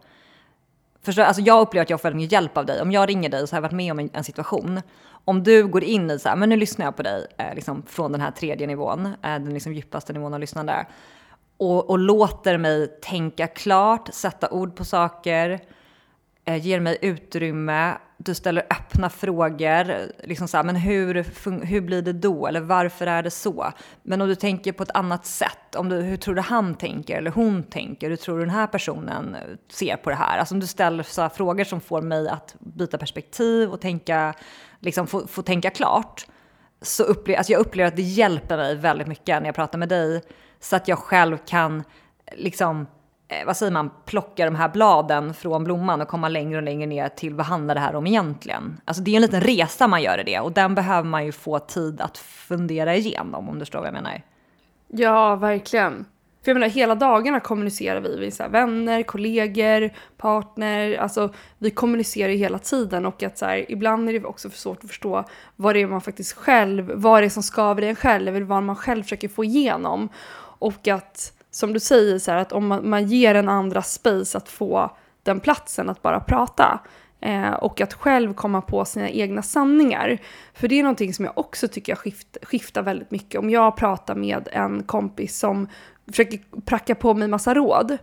Förstår, 1.02 1.22
alltså 1.22 1.42
jag 1.42 1.60
upplever 1.60 1.82
att 1.82 1.90
jag 1.90 2.00
får 2.00 2.08
väldigt 2.08 2.22
mycket 2.22 2.32
hjälp 2.32 2.56
av 2.56 2.66
dig. 2.66 2.82
Om 2.82 2.92
jag 2.92 3.08
ringer 3.08 3.28
dig 3.28 3.48
så 3.48 3.54
har 3.54 3.56
jag 3.56 3.62
varit 3.62 3.72
med 3.72 3.92
om 3.92 3.98
en, 3.98 4.10
en 4.12 4.24
situation. 4.24 4.80
Om 5.24 5.42
du 5.42 5.66
går 5.66 5.84
in 5.84 6.10
i 6.10 6.18
så 6.18 6.28
här, 6.28 6.36
men 6.36 6.48
nu 6.48 6.56
lyssnar 6.56 6.86
jag 6.86 6.96
på 6.96 7.02
dig 7.02 7.26
eh, 7.36 7.54
liksom 7.54 7.82
från 7.86 8.12
den 8.12 8.20
här 8.20 8.30
tredje 8.30 8.66
nivån, 8.66 9.06
eh, 9.06 9.12
den 9.22 9.54
liksom 9.54 9.72
djupaste 9.74 10.12
nivån 10.12 10.34
av 10.34 10.40
lyssnande. 10.40 10.86
Och, 11.56 11.90
och 11.90 11.98
låter 11.98 12.58
mig 12.58 12.86
tänka 12.86 13.46
klart, 13.46 14.08
sätta 14.12 14.50
ord 14.50 14.76
på 14.76 14.84
saker, 14.84 15.60
Eh, 16.44 16.66
ger 16.66 16.80
mig 16.80 16.98
utrymme, 17.02 17.98
du 18.16 18.34
ställer 18.34 18.66
öppna 18.70 19.10
frågor, 19.10 20.12
liksom 20.26 20.48
så 20.48 20.56
här, 20.56 20.64
men 20.64 20.76
hur, 20.76 21.14
hur 21.64 21.80
blir 21.80 22.02
det 22.02 22.12
då? 22.12 22.46
Eller 22.46 22.60
varför 22.60 23.06
är 23.06 23.22
det 23.22 23.30
så? 23.30 23.72
Men 24.02 24.20
om 24.20 24.28
du 24.28 24.34
tänker 24.34 24.72
på 24.72 24.82
ett 24.82 24.90
annat 24.94 25.26
sätt, 25.26 25.74
om 25.76 25.88
du, 25.88 25.96
hur 25.96 26.16
tror 26.16 26.34
du 26.34 26.40
han 26.40 26.74
tänker 26.74 27.16
eller 27.16 27.30
hon 27.30 27.62
tänker? 27.62 28.10
Hur 28.10 28.16
tror 28.16 28.38
du 28.38 28.44
den 28.44 28.54
här 28.54 28.66
personen 28.66 29.34
eh, 29.34 29.40
ser 29.70 29.96
på 29.96 30.10
det 30.10 30.16
här? 30.16 30.38
Alltså 30.38 30.54
om 30.54 30.60
du 30.60 30.66
ställer 30.66 31.02
så 31.02 31.22
här 31.22 31.28
frågor 31.28 31.64
som 31.64 31.80
får 31.80 32.02
mig 32.02 32.28
att 32.28 32.54
byta 32.58 32.98
perspektiv 32.98 33.70
och 33.70 33.80
tänka, 33.80 34.34
liksom 34.78 35.06
få, 35.06 35.26
få 35.26 35.42
tänka 35.42 35.70
klart. 35.70 36.26
Så 36.82 37.02
upplever, 37.02 37.38
alltså 37.38 37.52
jag 37.52 37.60
upplever 37.60 37.88
att 37.88 37.96
det 37.96 38.02
hjälper 38.02 38.56
mig 38.56 38.76
väldigt 38.76 39.06
mycket 39.06 39.42
när 39.42 39.46
jag 39.46 39.54
pratar 39.54 39.78
med 39.78 39.88
dig. 39.88 40.22
Så 40.60 40.76
att 40.76 40.88
jag 40.88 40.98
själv 40.98 41.38
kan 41.46 41.84
liksom 42.36 42.86
Eh, 43.30 43.46
vad 43.46 43.56
säger 43.56 43.72
man, 43.72 43.90
plocka 44.04 44.44
de 44.44 44.54
här 44.54 44.68
bladen 44.68 45.34
från 45.34 45.64
blomman 45.64 46.00
och 46.00 46.08
komma 46.08 46.28
längre 46.28 46.56
och 46.56 46.62
längre 46.62 46.86
ner 46.86 47.08
till 47.08 47.34
vad 47.34 47.46
handlar 47.46 47.74
det 47.74 47.80
här 47.80 47.94
om 47.94 48.06
egentligen? 48.06 48.80
Alltså 48.84 49.02
det 49.02 49.10
är 49.10 49.16
en 49.16 49.22
liten 49.22 49.40
resa 49.40 49.88
man 49.88 50.02
gör 50.02 50.20
i 50.20 50.22
det 50.22 50.40
och 50.40 50.52
den 50.52 50.74
behöver 50.74 51.08
man 51.08 51.24
ju 51.24 51.32
få 51.32 51.58
tid 51.58 52.00
att 52.00 52.18
fundera 52.18 52.96
igenom 52.96 53.48
om 53.48 53.54
du 53.54 53.60
förstår 53.60 53.78
vad 53.78 53.86
jag 53.86 53.94
menar. 53.94 54.22
Ja, 54.88 55.36
verkligen. 55.36 56.06
För 56.44 56.50
jag 56.50 56.54
menar, 56.54 56.68
hela 56.68 56.94
dagarna 56.94 57.40
kommunicerar 57.40 58.00
vi. 58.00 58.16
Vi 58.18 58.26
är 58.26 58.30
så 58.30 58.42
här, 58.42 58.50
vänner, 58.50 59.02
kollegor, 59.02 59.90
partner. 60.16 60.96
Alltså, 60.98 61.32
vi 61.58 61.70
kommunicerar 61.70 62.32
ju 62.32 62.38
hela 62.38 62.58
tiden 62.58 63.06
och 63.06 63.22
att 63.22 63.38
så 63.38 63.46
här, 63.46 63.70
ibland 63.70 64.08
är 64.08 64.12
det 64.12 64.24
också 64.24 64.50
för 64.50 64.58
svårt 64.58 64.84
att 64.84 64.90
förstå 64.90 65.24
vad 65.56 65.74
det 65.74 65.80
är 65.80 65.86
man 65.86 66.00
faktiskt 66.00 66.32
själv, 66.32 66.92
vad 66.94 67.22
det 67.22 67.26
är 67.26 67.30
som 67.30 67.42
skaver 67.42 67.82
i 67.82 67.88
en 67.88 67.96
själv 67.96 68.36
eller 68.36 68.46
vad 68.46 68.62
man 68.62 68.76
själv 68.76 69.02
försöker 69.02 69.28
få 69.28 69.44
igenom. 69.44 70.08
Och 70.58 70.88
att, 70.88 71.32
som 71.50 71.72
du 71.72 71.80
säger, 71.80 72.18
så 72.18 72.30
här, 72.30 72.38
att 72.38 72.52
om 72.52 72.66
man, 72.66 72.88
man 72.88 73.06
ger 73.06 73.34
en 73.34 73.48
andra 73.48 73.82
space 73.82 74.38
att 74.38 74.48
få 74.48 74.96
den 75.22 75.40
platsen 75.40 75.90
att 75.90 76.02
bara 76.02 76.20
prata. 76.20 76.80
Eh, 77.20 77.52
och 77.52 77.80
att 77.80 77.94
själv 77.94 78.34
komma 78.34 78.60
på 78.60 78.84
sina 78.84 79.10
egna 79.10 79.42
sanningar. 79.42 80.18
För 80.54 80.68
det 80.68 80.78
är 80.78 80.82
någonting 80.82 81.14
som 81.14 81.24
jag 81.24 81.38
också 81.38 81.68
tycker 81.68 81.92
jag 81.92 81.98
skift, 81.98 82.36
skiftar 82.42 82.82
väldigt 82.82 83.10
mycket. 83.10 83.40
Om 83.40 83.50
jag 83.50 83.76
pratar 83.76 84.14
med 84.14 84.48
en 84.52 84.82
kompis 84.82 85.38
som 85.38 85.68
försöker 86.06 86.40
pracka 86.64 86.94
på 86.94 87.14
mig 87.14 87.28
massa 87.28 87.54
råd. 87.54 87.98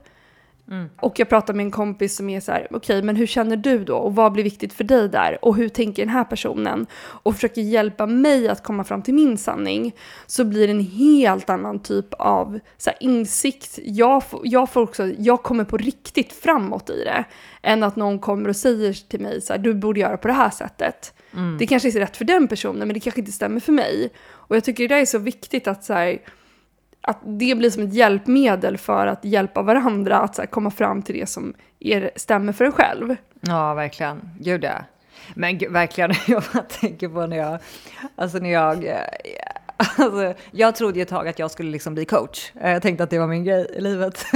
Och 1.02 1.20
jag 1.20 1.30
pratar 1.30 1.54
med 1.54 1.64
en 1.64 1.72
kompis 1.72 2.16
som 2.16 2.30
är 2.30 2.40
så 2.40 2.52
här, 2.52 2.68
okej 2.72 3.02
men 3.04 3.16
hur 3.16 3.26
känner 3.28 3.58
du 3.58 3.84
då? 3.84 3.96
Och 3.98 4.16
vad 4.16 4.32
blir 4.32 4.44
viktigt 4.44 4.74
för 4.74 4.84
dig 4.84 5.10
där? 5.10 5.38
Och 5.46 5.56
hur 5.56 5.70
tänker 5.70 6.06
den 6.06 6.14
här 6.14 6.24
personen? 6.24 6.88
Och 6.98 7.36
försöker 7.36 7.62
hjälpa 7.62 8.06
mig 8.06 8.48
att 8.50 8.64
komma 8.64 8.84
fram 8.84 9.02
till 9.02 9.14
min 9.14 9.38
sanning. 9.38 9.96
Så 10.28 10.46
blir 10.46 10.68
det 10.68 10.74
en 10.74 10.80
helt 10.80 11.50
annan 11.50 11.80
typ 11.80 12.14
av 12.14 12.60
så 12.78 12.90
här, 12.90 12.98
insikt. 13.02 13.80
Jag, 13.84 14.24
får- 14.24 14.42
jag, 14.44 14.70
får 14.70 14.82
också, 14.82 15.08
jag 15.18 15.44
kommer 15.44 15.64
på 15.64 15.78
riktigt 15.78 16.34
framåt 16.34 16.90
i 16.90 17.04
det. 17.04 17.24
Än 17.62 17.84
att 17.84 17.96
någon 17.96 18.20
kommer 18.20 18.50
och 18.50 18.56
säger 18.56 18.94
till 19.10 19.20
mig 19.22 19.42
så 19.42 19.54
här, 19.54 19.60
du 19.60 19.74
borde 19.74 20.00
göra 20.00 20.18
på 20.18 20.28
det 20.28 20.34
här 20.34 20.50
sättet. 20.50 21.14
Det 21.60 21.68
kanske 21.68 21.90
är 21.90 21.92
rätt 21.92 22.18
för 22.18 22.26
den 22.26 22.48
personen 22.48 22.80
men 22.88 22.94
det 22.94 23.00
kanske 23.00 23.22
inte 23.22 23.32
stämmer 23.32 23.60
för 23.60 23.72
mig. 23.72 24.10
Och 24.28 24.56
jag 24.56 24.64
tycker 24.64 24.88
det 24.88 24.96
där 24.96 25.02
är 25.02 25.06
så 25.06 25.18
viktigt 25.18 25.68
att 25.68 25.84
så 25.84 25.94
här, 25.94 26.18
att 27.08 27.20
det 27.24 27.58
blir 27.58 27.70
som 27.70 27.84
ett 27.84 27.94
hjälpmedel 27.94 28.78
för 28.78 29.08
att 29.08 29.26
hjälpa 29.26 29.62
varandra 29.62 30.18
att 30.18 30.36
så 30.36 30.42
här, 30.42 30.48
komma 30.48 30.72
fram 30.72 31.02
till 31.02 31.20
det 31.20 31.26
som 31.26 31.54
er, 31.80 32.12
stämmer 32.16 32.54
för 32.54 32.66
en 32.66 32.72
själv. 32.72 33.16
Ja, 33.42 33.74
verkligen. 33.74 34.30
Gud 34.40 34.64
ja. 34.64 34.72
Men 35.34 35.58
gud, 35.58 35.72
verkligen, 35.72 36.14
jag 36.28 36.44
bara 36.54 36.64
tänker 36.64 37.10
på 37.10 37.26
när 37.26 37.38
jag, 37.38 37.60
alltså 38.16 38.38
när 38.38 38.52
jag, 38.52 38.86
eh, 38.86 38.98
alltså, 39.78 40.34
jag 40.52 40.76
trodde 40.76 40.96
ju 41.00 41.02
ett 41.02 41.10
tag 41.10 41.28
att 41.28 41.40
jag 41.40 41.52
skulle 41.52 41.72
liksom 41.72 41.94
bli 41.94 42.06
coach. 42.06 42.52
Eh, 42.62 42.72
jag 42.72 42.82
tänkte 42.82 43.04
att 43.04 43.10
det 43.10 43.20
var 43.20 43.28
min 43.28 43.44
grej 43.44 43.68
i 43.78 43.82
livet. 43.82 44.26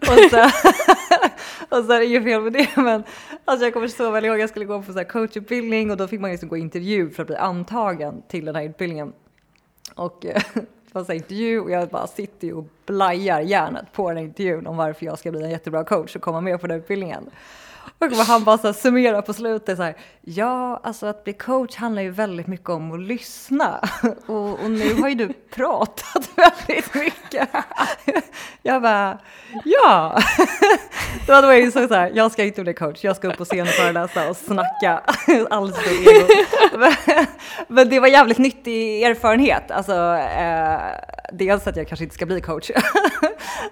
och, 0.00 0.30
så, 0.30 0.44
och 1.76 1.84
så 1.84 1.92
är 1.92 1.98
det 1.98 2.06
inget 2.06 2.24
fel 2.24 2.40
med 2.40 2.52
det, 2.52 2.68
men 2.76 3.04
alltså 3.44 3.66
jag 3.66 3.72
kommer 3.72 3.88
så 3.88 4.10
väl 4.10 4.24
ihåg 4.24 4.34
att 4.34 4.40
jag 4.40 4.50
skulle 4.50 4.64
gå 4.64 4.82
på 4.82 4.92
så 4.92 4.98
här 4.98 5.04
coachutbildning 5.04 5.90
och 5.90 5.96
då 5.96 6.08
fick 6.08 6.20
man 6.20 6.30
liksom 6.30 6.48
gå 6.48 6.56
intervju 6.56 7.10
för 7.10 7.22
att 7.22 7.26
bli 7.26 7.36
antagen 7.36 8.22
till 8.28 8.44
den 8.44 8.54
här 8.54 8.64
utbildningen. 8.64 9.12
Och 9.94 10.26
eh, 10.26 10.42
massa 10.94 11.14
intervju 11.14 11.60
och 11.60 11.70
jag 11.70 11.88
bara 11.88 12.06
sitter 12.06 12.46
ju 12.46 12.54
och 12.54 12.64
blajar 12.86 13.40
hjärnet 13.40 13.92
på 13.92 14.10
den 14.10 14.18
intervjun 14.18 14.66
om 14.66 14.76
varför 14.76 15.06
jag 15.06 15.18
ska 15.18 15.30
bli 15.30 15.42
en 15.42 15.50
jättebra 15.50 15.84
coach 15.84 16.16
och 16.16 16.22
komma 16.22 16.40
med 16.40 16.60
på 16.60 16.66
den 16.66 16.78
utbildningen. 16.78 17.30
Och 17.98 18.16
han 18.16 18.44
bara 18.44 18.58
så 18.58 18.66
här 18.66 18.72
summerar 18.72 19.22
på 19.22 19.32
slutet 19.32 19.76
så 19.76 19.82
här, 19.82 19.96
ja 20.20 20.80
alltså 20.82 21.06
att 21.06 21.24
bli 21.24 21.32
coach 21.32 21.76
handlar 21.76 22.02
ju 22.02 22.10
väldigt 22.10 22.46
mycket 22.46 22.68
om 22.68 22.92
att 22.92 23.00
lyssna 23.00 23.80
och, 24.26 24.64
och 24.64 24.70
nu 24.70 24.94
har 24.94 25.08
ju 25.08 25.14
du 25.14 25.32
pratat 25.54 26.30
väldigt 26.36 26.94
mycket. 26.94 27.48
Jag 28.62 28.82
bara, 28.82 29.18
ja. 29.64 30.18
Då 31.26 31.32
var 31.32 31.52
jag 31.52 31.60
ju 31.60 31.70
så 31.70 31.88
så 31.88 31.94
här, 31.94 32.12
jag 32.14 32.32
ska 32.32 32.44
inte 32.44 32.62
bli 32.62 32.74
coach, 32.74 33.04
jag 33.04 33.16
ska 33.16 33.28
upp 33.28 33.36
på 33.36 33.44
scen 33.44 33.60
och 33.60 33.68
föreläsa 33.68 34.30
och 34.30 34.36
snacka 34.36 35.00
alldeles 35.50 35.82
för. 35.82 36.78
Men, 36.78 37.26
men 37.68 37.88
det 37.88 38.00
var 38.00 38.08
jävligt 38.08 38.38
nyttig 38.38 39.02
erfarenhet, 39.02 39.70
alltså 39.70 40.16
eh, 40.16 40.80
dels 41.32 41.66
att 41.66 41.76
jag 41.76 41.88
kanske 41.88 42.04
inte 42.04 42.14
ska 42.14 42.26
bli 42.26 42.40
coach. 42.40 42.70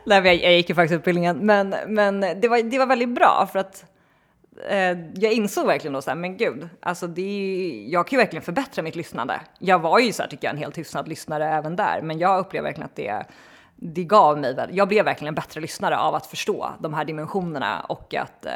Nej, 0.05 0.25
jag, 0.25 0.35
jag 0.35 0.53
gick 0.53 0.69
ju 0.69 0.75
faktiskt 0.75 0.99
utbildningen, 0.99 1.37
men, 1.37 1.75
men 1.87 2.21
det, 2.21 2.49
var, 2.49 2.63
det 2.63 2.79
var 2.79 2.87
väldigt 2.87 3.15
bra 3.15 3.49
för 3.53 3.59
att 3.59 3.85
eh, 4.69 4.99
jag 5.15 5.33
insåg 5.33 5.67
verkligen 5.67 5.93
då 5.93 6.03
så 6.03 6.11
här, 6.11 6.17
men 6.17 6.37
gud, 6.37 6.69
alltså 6.81 7.07
det, 7.07 7.23
är- 7.23 7.93
jag 7.93 8.07
kan 8.07 8.17
ju 8.17 8.23
verkligen 8.25 8.43
förbättra 8.43 8.83
mitt 8.83 8.97
lyssnande. 8.97 9.41
Jag 9.59 9.79
var 9.79 9.99
ju 9.99 10.13
så 10.13 10.23
här, 10.23 10.31
tycker 10.31 10.47
jag, 10.49 10.53
en 10.55 10.59
helt 10.63 10.79
hyfsad 10.79 11.09
lyssnare 11.09 11.49
även 11.49 11.77
där, 11.77 12.01
men 12.03 12.19
jag 12.19 12.39
upplever 12.41 12.69
verkligen 12.69 12.87
att 12.87 12.97
det, 12.97 13.25
det 13.77 14.05
gav 14.05 14.39
mig, 14.39 14.57
jag 14.73 14.89
blev 14.89 15.05
verkligen 15.05 15.29
en 15.29 15.35
bättre 15.35 15.61
lyssnare 15.61 15.99
av 15.99 16.15
att 16.15 16.27
förstå 16.27 16.71
de 16.81 16.95
här 16.95 17.05
dimensionerna 17.05 17.81
och 17.81 18.15
att 18.15 18.47
eh, 18.47 18.53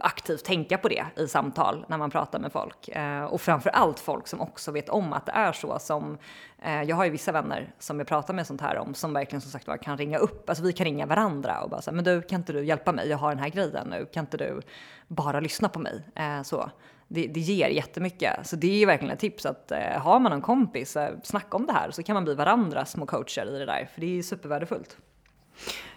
aktivt 0.00 0.44
tänka 0.44 0.78
på 0.78 0.88
det 0.88 1.04
i 1.16 1.28
samtal 1.28 1.84
när 1.88 1.98
man 1.98 2.10
pratar 2.10 2.38
med 2.38 2.52
folk. 2.52 2.88
Eh, 2.88 3.24
och 3.24 3.40
framför 3.40 3.70
allt 3.70 4.00
folk 4.00 4.28
som 4.28 4.40
också 4.40 4.72
vet 4.72 4.88
om 4.88 5.12
att 5.12 5.26
det 5.26 5.32
är 5.32 5.52
så 5.52 5.78
som, 5.78 6.18
eh, 6.62 6.82
jag 6.82 6.96
har 6.96 7.04
ju 7.04 7.10
vissa 7.10 7.32
vänner 7.32 7.74
som 7.78 7.98
jag 7.98 8.08
pratar 8.08 8.34
med 8.34 8.46
sånt 8.46 8.60
här 8.60 8.78
om 8.78 8.94
som 8.94 9.12
verkligen 9.12 9.40
som 9.40 9.50
sagt 9.50 9.66
var 9.66 9.76
kan 9.76 9.98
ringa 9.98 10.18
upp, 10.18 10.48
alltså 10.48 10.64
vi 10.64 10.72
kan 10.72 10.84
ringa 10.84 11.06
varandra 11.06 11.60
och 11.60 11.70
bara 11.70 11.82
säga 11.82 11.94
men 11.94 12.04
du 12.04 12.22
kan 12.22 12.40
inte 12.40 12.52
du 12.52 12.64
hjälpa 12.64 12.92
mig, 12.92 13.08
jag 13.08 13.18
har 13.18 13.30
den 13.30 13.38
här 13.38 13.48
grejen 13.48 13.88
nu, 13.90 14.06
kan 14.12 14.24
inte 14.24 14.36
du 14.36 14.60
bara 15.08 15.40
lyssna 15.40 15.68
på 15.68 15.78
mig? 15.78 16.02
Eh, 16.14 16.42
så. 16.42 16.70
Det, 17.08 17.26
det 17.26 17.40
ger 17.40 17.68
jättemycket, 17.68 18.46
så 18.46 18.56
det 18.56 18.66
är 18.66 18.78
ju 18.78 18.86
verkligen 18.86 19.14
ett 19.14 19.20
tips 19.20 19.46
att 19.46 19.72
eh, 19.72 19.78
har 19.78 20.20
man 20.20 20.32
en 20.32 20.42
kompis, 20.42 20.96
eh, 20.96 21.14
snacka 21.22 21.56
om 21.56 21.66
det 21.66 21.72
här 21.72 21.90
så 21.90 22.02
kan 22.02 22.14
man 22.14 22.24
bli 22.24 22.34
varandras 22.34 22.90
små 22.90 23.06
coacher 23.06 23.46
i 23.46 23.58
det 23.58 23.66
där, 23.66 23.88
för 23.94 24.00
det 24.00 24.06
är 24.06 24.10
ju 24.10 24.22
supervärdefullt. 24.22 24.96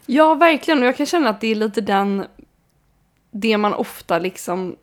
Ja, 0.05 0.33
verkligen. 0.33 0.79
Och 0.79 0.85
jag 0.85 0.97
kan 0.97 1.05
känna 1.05 1.29
att 1.29 1.41
det 1.41 1.47
är 1.47 1.55
lite 1.55 1.81
den, 1.81 2.25
det 3.41 3.57
man 3.57 3.73
ofta 3.73 4.19
liksom 4.19 4.75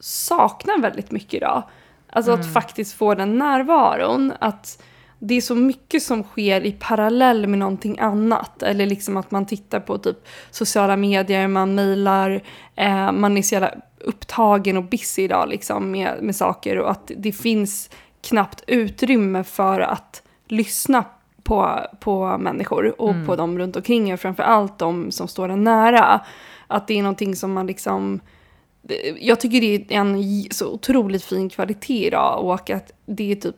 saknar 0.00 0.78
väldigt 0.78 1.10
mycket 1.10 1.34
idag. 1.34 1.62
Alltså 2.08 2.32
att 2.32 2.52
faktiskt 2.52 2.94
få 2.94 3.14
den 3.14 3.38
närvaron. 3.38 4.32
Att 4.38 4.82
det 5.18 5.34
är 5.34 5.40
så 5.40 5.54
mycket 5.54 6.02
som 6.02 6.22
sker 6.22 6.66
i 6.66 6.72
parallell 6.72 7.46
med 7.46 7.58
någonting 7.58 7.98
annat. 7.98 8.62
Eller 8.62 8.86
liksom 8.86 9.16
att 9.16 9.30
man 9.30 9.46
tittar 9.46 9.80
på 9.80 9.98
typ 9.98 10.16
sociala 10.50 10.96
medier, 10.96 11.48
man 11.48 11.74
mejlar, 11.74 12.40
eh, 12.76 13.12
man 13.12 13.36
är 13.36 13.42
så 13.42 13.54
jävla 13.54 13.74
upptagen 13.98 14.76
och 14.76 14.84
busy 14.84 15.22
idag 15.22 15.48
liksom 15.48 15.90
med, 15.90 16.18
med 16.22 16.36
saker. 16.36 16.78
Och 16.78 16.90
att 16.90 17.10
det 17.16 17.32
finns 17.32 17.90
knappt 18.22 18.64
utrymme 18.66 19.44
för 19.44 19.80
att 19.80 20.22
lyssna 20.48 21.04
på, 21.42 21.80
på 22.00 22.38
människor 22.38 23.00
och 23.00 23.14
på 23.26 23.36
dem 23.36 23.58
runt 23.58 23.76
omkring 23.76 24.10
en, 24.10 24.18
framför 24.18 24.42
allt 24.42 24.78
de 24.78 25.10
som 25.10 25.28
står 25.28 25.48
en 25.48 25.64
nära. 25.64 26.20
Att 26.66 26.88
det 26.88 26.98
är 26.98 27.02
någonting 27.02 27.36
som 27.36 27.52
man 27.52 27.66
liksom 27.66 28.20
jag 29.20 29.40
tycker 29.40 29.60
det 29.60 29.94
är 29.94 30.00
en 30.00 30.44
så 30.50 30.72
otroligt 30.72 31.24
fin 31.24 31.48
kvalitet 31.48 32.06
idag 32.06 32.44
och 32.44 32.70
att 32.70 32.92
det 33.06 33.32
är 33.32 33.36
typ 33.36 33.56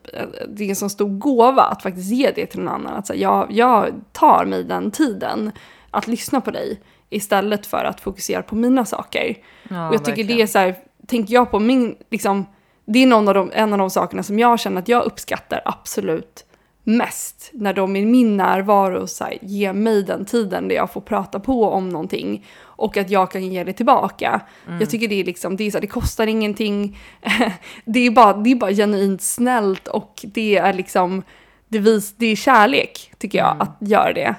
det 0.48 0.64
är 0.64 0.68
en 0.68 0.76
så 0.76 0.88
stor 0.88 1.08
gåva 1.08 1.62
att 1.62 1.82
faktiskt 1.82 2.10
ge 2.10 2.30
det 2.30 2.46
till 2.46 2.60
någon 2.60 2.74
annan. 2.74 2.94
Att 2.94 3.06
säga, 3.06 3.20
jag, 3.20 3.52
jag 3.52 3.94
tar 4.12 4.44
mig 4.44 4.64
den 4.64 4.90
tiden 4.90 5.52
att 5.90 6.06
lyssna 6.06 6.40
på 6.40 6.50
dig 6.50 6.80
istället 7.10 7.66
för 7.66 7.84
att 7.84 8.00
fokusera 8.00 8.42
på 8.42 8.54
mina 8.54 8.84
saker. 8.84 9.36
Ja, 9.68 9.88
och 9.88 9.94
jag 9.94 10.04
tycker 10.04 10.16
verkligen. 10.16 10.36
det 10.36 10.42
är 10.42 10.46
så 10.46 10.58
här, 10.58 10.76
tänker 11.06 11.34
jag 11.34 11.50
på 11.50 11.58
min, 11.58 11.96
liksom, 12.10 12.46
det 12.84 13.02
är 13.02 13.06
någon 13.06 13.28
av 13.28 13.34
de, 13.34 13.50
en 13.54 13.72
av 13.72 13.78
de 13.78 13.90
sakerna 13.90 14.22
som 14.22 14.38
jag 14.38 14.60
känner 14.60 14.82
att 14.82 14.88
jag 14.88 15.04
uppskattar 15.04 15.62
absolut 15.64 16.45
mest. 16.86 17.50
När 17.52 17.72
de 17.72 17.96
i 17.96 18.04
min 18.04 18.36
närvaro 18.36 19.06
så 19.06 19.24
här, 19.24 19.38
ger 19.42 19.72
mig 19.72 20.02
den 20.02 20.24
tiden 20.24 20.68
där 20.68 20.76
jag 20.76 20.92
får 20.92 21.00
prata 21.00 21.40
på 21.40 21.64
om 21.64 21.88
någonting 21.88 22.46
och 22.62 22.96
att 22.96 23.10
jag 23.10 23.30
kan 23.30 23.46
ge 23.46 23.64
det 23.64 23.72
tillbaka. 23.72 24.40
Jag 24.80 24.90
tycker 24.90 25.08
det 25.08 25.20
är 25.20 25.24
liksom, 25.24 25.56
det, 25.56 25.64
är 25.64 25.70
så 25.70 25.76
här, 25.76 25.80
det 25.80 25.86
kostar 25.86 26.26
ingenting. 26.26 26.98
det, 27.84 28.00
är 28.00 28.10
bara, 28.10 28.32
det 28.32 28.50
är 28.50 28.54
bara 28.54 28.72
genuint 28.72 29.22
snällt 29.22 29.88
och 29.88 30.24
det 30.24 30.56
är 30.56 30.72
liksom, 30.72 31.22
det, 31.68 31.78
vis, 31.78 32.14
det 32.16 32.26
är 32.26 32.36
kärlek 32.36 33.12
tycker 33.18 33.38
jag 33.38 33.56
att 33.58 33.76
göra 33.80 34.12
det. 34.12 34.34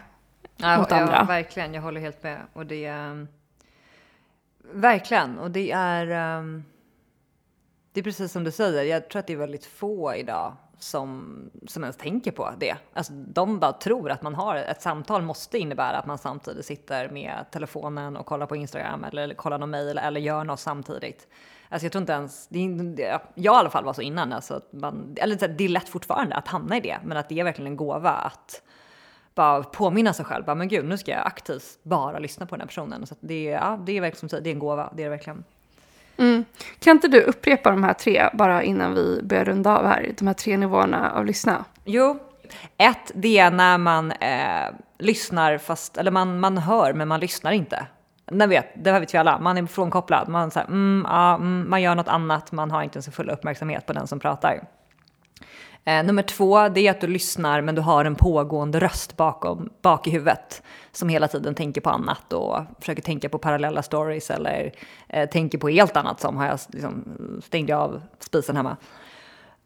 Ja, 0.58 0.78
mot 0.78 0.92
ja, 0.92 0.98
andra. 0.98 1.24
verkligen, 1.24 1.74
jag 1.74 1.82
håller 1.82 2.02
helt 2.02 2.24
med. 2.24 2.42
Och 2.54 2.66
det 2.66 2.86
är... 2.86 3.28
Verkligen, 4.74 5.40
och 5.40 5.52
det 5.52 5.72
är... 5.72 6.08
ehm, 6.08 6.64
det 7.94 8.00
är 8.00 8.04
precis 8.04 8.32
som 8.32 8.44
du 8.44 8.52
säger, 8.52 8.84
jag 8.84 9.10
tror 9.10 9.20
att 9.20 9.28
det 9.28 9.34
är 9.34 9.38
väldigt 9.38 9.66
få 9.66 10.16
idag 10.16 10.54
som, 10.80 11.40
som 11.68 11.84
ens 11.84 11.98
tänker 11.98 12.32
på 12.32 12.52
det. 12.58 12.78
Alltså, 12.94 13.14
de 13.14 13.60
bara 13.60 13.74
tror 13.74 14.12
att 14.12 14.22
man 14.22 14.36
har 14.36 14.56
ett 14.56 14.82
samtal 14.82 15.22
måste 15.22 15.58
innebära 15.58 15.98
att 15.98 16.06
man 16.06 16.18
samtidigt 16.18 16.66
sitter 16.66 17.10
med 17.10 17.46
telefonen 17.52 18.18
och 18.18 18.26
kollar 18.26 18.46
på 18.46 18.56
Instagram 18.56 19.04
eller, 19.04 19.22
eller 19.22 19.36
kollar 19.36 19.58
någon 19.58 19.70
mail 19.70 19.98
eller 19.98 20.20
gör 20.20 20.44
något 20.44 20.60
samtidigt. 20.60 21.28
Alltså 21.70 21.86
jag 21.86 21.92
tror 21.92 22.02
inte 22.02 22.14
ens, 22.14 22.48
det, 22.48 22.68
det, 22.68 23.20
jag 23.36 23.56
i 23.56 23.58
alla 23.58 23.70
fall 23.70 23.86
var 23.86 23.94
så 23.94 24.02
innan, 24.02 24.34
alltså 24.34 24.54
att 24.54 24.74
man, 24.74 25.16
eller 25.18 25.48
det 25.48 25.64
är 25.64 25.70
lätt 25.70 25.90
fortfarande 25.90 26.36
att 26.36 26.48
hamna 26.48 26.78
i 26.78 26.80
det, 26.80 27.00
men 27.04 27.18
att 27.18 27.30
det 27.30 27.40
är 27.40 27.44
verkligen 27.44 27.72
en 27.72 27.78
gåva 27.78 28.12
att 28.12 28.62
bara 29.36 29.64
påminna 29.64 30.14
sig 30.14 30.26
själv, 30.26 30.46
bara, 30.46 30.56
men 30.56 30.68
gud 30.68 30.86
nu 30.86 30.98
ska 30.98 31.12
jag 31.12 31.28
aktivt 31.28 31.80
bara 31.84 32.20
lyssna 32.20 32.46
på 32.46 32.56
den 32.56 32.62
här 32.62 32.68
personen. 32.68 33.08
Så 33.08 33.14
att 33.14 33.20
det, 33.22 33.48
är, 33.48 33.54
ja, 33.54 33.80
det 33.86 33.98
är 33.98 34.02
verkligen 34.02 34.20
som 34.20 34.30
säger, 34.30 34.44
det 34.44 34.50
är 34.50 34.52
en 34.52 34.60
gåva, 34.60 34.94
det 34.96 35.04
är 35.04 35.06
det 35.06 35.10
verkligen. 35.10 35.44
Mm. 36.18 36.46
Kan 36.80 36.92
inte 36.92 37.08
du 37.08 37.22
upprepa 37.22 37.72
de 37.72 37.84
här 37.84 37.94
tre 37.94 38.30
bara 38.34 38.64
innan 38.64 38.94
vi 38.94 39.22
börjar 39.24 39.46
runda 39.46 39.78
av 39.78 39.86
här? 39.86 40.14
De 40.18 40.28
här 40.28 40.34
tre 40.34 40.58
nivåerna 40.58 41.12
av 41.12 41.26
lyssna. 41.26 41.66
Jo, 41.86 42.20
ett, 42.78 43.12
det 43.14 43.38
är 43.38 43.52
när 43.52 43.78
man 43.78 44.12
eh, 44.12 44.70
lyssnar 45.00 45.58
fast, 45.58 45.98
eller 45.98 46.12
man, 46.12 46.40
man 46.40 46.58
hör 46.58 46.94
men 46.94 47.08
man 47.08 47.20
lyssnar 47.20 47.52
inte. 47.52 47.86
Nej, 48.32 48.48
vet, 48.48 48.84
det 48.84 48.92
här 48.92 49.00
vet 49.00 49.14
vi 49.14 49.18
alla, 49.18 49.40
man 49.40 49.58
är 49.58 49.66
frånkopplad, 49.66 50.28
man, 50.28 50.52
så 50.52 50.60
här, 50.60 50.66
mm, 50.66 51.06
ja, 51.10 51.36
mm, 51.36 51.70
man 51.70 51.82
gör 51.82 51.96
något 51.96 52.08
annat, 52.08 52.52
man 52.52 52.72
har 52.72 52.84
inte 52.84 53.02
sin 53.02 53.14
fulla 53.14 53.34
uppmärksamhet 53.34 53.86
på 53.86 53.94
den 53.94 54.08
som 54.08 54.20
pratar. 54.20 54.64
Eh, 55.88 56.04
nummer 56.04 56.24
två, 56.24 56.70
det 56.70 56.88
är 56.88 56.92
att 56.92 57.02
du 57.02 57.08
lyssnar 57.08 57.62
men 57.62 57.76
du 57.76 57.82
har 57.82 58.06
en 58.06 58.16
pågående 58.16 58.80
röst 58.80 59.18
bakom, 59.18 59.70
bak 59.82 60.08
i 60.08 60.10
huvudet 60.10 60.64
som 60.92 61.10
hela 61.10 61.28
tiden 61.28 61.56
tänker 61.56 61.82
på 61.82 61.90
annat 61.90 62.34
och 62.34 62.60
försöker 62.80 63.02
tänka 63.02 63.30
på 63.30 63.38
parallella 63.38 63.84
stories 63.84 64.32
eller 64.32 64.72
eh, 65.10 65.30
tänker 65.30 65.58
på 65.58 65.70
helt 65.70 65.98
annat 65.98 66.20
som 66.20 66.38
har 66.38 66.46
jag 66.46 66.60
liksom, 66.70 67.04
stängde 67.46 67.72
jag 67.72 67.82
av 67.82 68.02
spisen 68.20 68.56
hemma. 68.56 68.78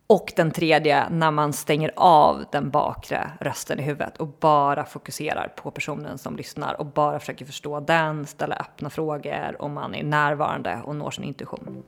Och 0.07 0.33
den 0.35 0.51
tredje, 0.51 1.09
när 1.09 1.31
man 1.31 1.53
stänger 1.53 1.91
av 1.95 2.45
den 2.51 2.69
bakre 2.69 3.31
rösten 3.39 3.79
i 3.79 3.81
huvudet 3.81 4.17
och 4.17 4.27
bara 4.27 4.85
fokuserar 4.85 5.53
på 5.55 5.71
personen 5.71 6.17
som 6.17 6.35
lyssnar 6.35 6.79
och 6.81 6.85
bara 6.85 7.19
försöker 7.19 7.45
förstå 7.45 7.79
den, 7.79 8.25
ställa 8.25 8.55
öppna 8.55 8.89
frågor 8.89 9.55
och 9.59 9.69
man 9.69 9.95
är 9.95 10.03
närvarande 10.03 10.81
och 10.85 10.95
når 10.95 11.11
sin 11.11 11.23
intuition. 11.23 11.83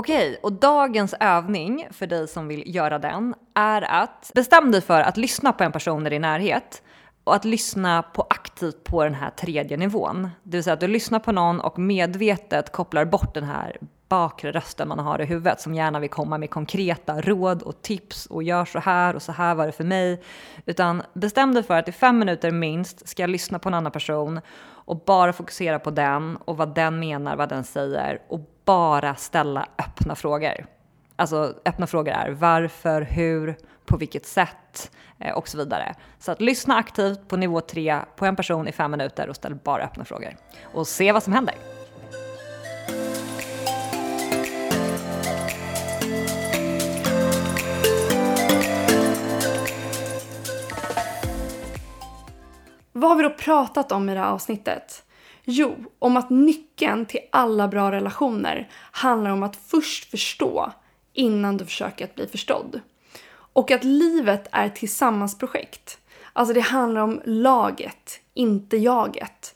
Okej, 0.00 0.38
och 0.42 0.52
dagens 0.52 1.14
övning 1.20 1.88
för 1.90 2.06
dig 2.06 2.28
som 2.28 2.48
vill 2.48 2.74
göra 2.74 2.98
den 2.98 3.34
är 3.54 3.82
att 3.82 4.30
bestäm 4.34 4.70
dig 4.70 4.80
för 4.80 5.00
att 5.00 5.16
lyssna 5.16 5.52
på 5.52 5.64
en 5.64 5.72
person 5.72 6.06
i 6.06 6.10
din 6.10 6.22
närhet 6.22 6.82
och 7.24 7.34
att 7.34 7.44
lyssna 7.44 8.02
på 8.02 8.26
aktivt 8.30 8.84
på 8.84 9.04
den 9.04 9.14
här 9.14 9.30
tredje 9.30 9.76
nivån. 9.76 10.28
Det 10.42 10.56
vill 10.56 10.64
säga 10.64 10.74
att 10.74 10.80
du 10.80 10.86
lyssnar 10.86 11.18
på 11.18 11.32
någon 11.32 11.60
och 11.60 11.78
medvetet 11.78 12.72
kopplar 12.72 13.04
bort 13.04 13.34
den 13.34 13.44
här 13.44 13.76
bakre 14.08 14.52
rösten 14.52 14.88
man 14.88 14.98
har 14.98 15.20
i 15.20 15.24
huvudet 15.24 15.60
som 15.60 15.74
gärna 15.74 16.00
vill 16.00 16.10
komma 16.10 16.38
med 16.38 16.50
konkreta 16.50 17.20
råd 17.20 17.62
och 17.62 17.82
tips 17.82 18.26
och 18.26 18.42
gör 18.42 18.64
så 18.64 18.78
här 18.78 19.16
och 19.16 19.22
så 19.22 19.32
här 19.32 19.54
var 19.54 19.66
det 19.66 19.72
för 19.72 19.84
mig. 19.84 20.22
Utan 20.66 21.02
bestäm 21.12 21.54
dig 21.54 21.62
för 21.62 21.78
att 21.78 21.88
i 21.88 21.92
fem 21.92 22.18
minuter 22.18 22.50
minst 22.50 23.08
ska 23.08 23.22
jag 23.22 23.30
lyssna 23.30 23.58
på 23.58 23.68
en 23.68 23.74
annan 23.74 23.92
person 23.92 24.40
och 24.66 25.02
bara 25.06 25.32
fokusera 25.32 25.78
på 25.78 25.90
den 25.90 26.36
och 26.36 26.56
vad 26.56 26.74
den 26.74 27.00
menar, 27.00 27.36
vad 27.36 27.48
den 27.48 27.64
säger 27.64 28.22
och 28.28 28.40
bara 28.68 29.14
ställa 29.14 29.66
öppna 29.78 30.14
frågor. 30.14 30.66
Alltså 31.16 31.54
öppna 31.64 31.86
frågor 31.86 32.12
är 32.12 32.30
varför, 32.30 33.02
hur, 33.02 33.56
på 33.86 33.96
vilket 33.96 34.26
sätt 34.26 34.90
eh, 35.18 35.34
och 35.34 35.48
så 35.48 35.58
vidare. 35.58 35.94
Så 36.18 36.32
att 36.32 36.40
lyssna 36.40 36.76
aktivt 36.76 37.28
på 37.28 37.36
nivå 37.36 37.60
3 37.60 38.00
på 38.16 38.26
en 38.26 38.36
person 38.36 38.68
i 38.68 38.72
fem 38.72 38.90
minuter 38.90 39.28
och 39.28 39.36
ställ 39.36 39.54
bara 39.54 39.82
öppna 39.82 40.04
frågor. 40.04 40.36
Och 40.62 40.86
se 40.86 41.12
vad 41.12 41.22
som 41.22 41.32
händer. 41.32 41.54
Vad 52.92 53.10
har 53.10 53.16
vi 53.16 53.22
då 53.22 53.30
pratat 53.30 53.92
om 53.92 54.08
i 54.08 54.14
det 54.14 54.20
här 54.20 54.30
avsnittet? 54.30 55.04
Jo, 55.50 55.76
om 55.98 56.16
att 56.16 56.30
nyckeln 56.30 57.06
till 57.06 57.20
alla 57.32 57.68
bra 57.68 57.92
relationer 57.92 58.68
handlar 58.72 59.30
om 59.30 59.42
att 59.42 59.56
först 59.56 60.10
förstå 60.10 60.72
innan 61.12 61.56
du 61.56 61.64
försöker 61.64 62.04
att 62.04 62.14
bli 62.14 62.26
förstådd. 62.26 62.80
Och 63.52 63.70
att 63.70 63.84
livet 63.84 64.48
är 64.52 64.66
ett 64.66 64.76
tillsammansprojekt. 64.76 65.98
Alltså 66.32 66.54
det 66.54 66.60
handlar 66.60 67.00
om 67.00 67.20
laget, 67.24 68.20
inte 68.34 68.76
jaget. 68.76 69.54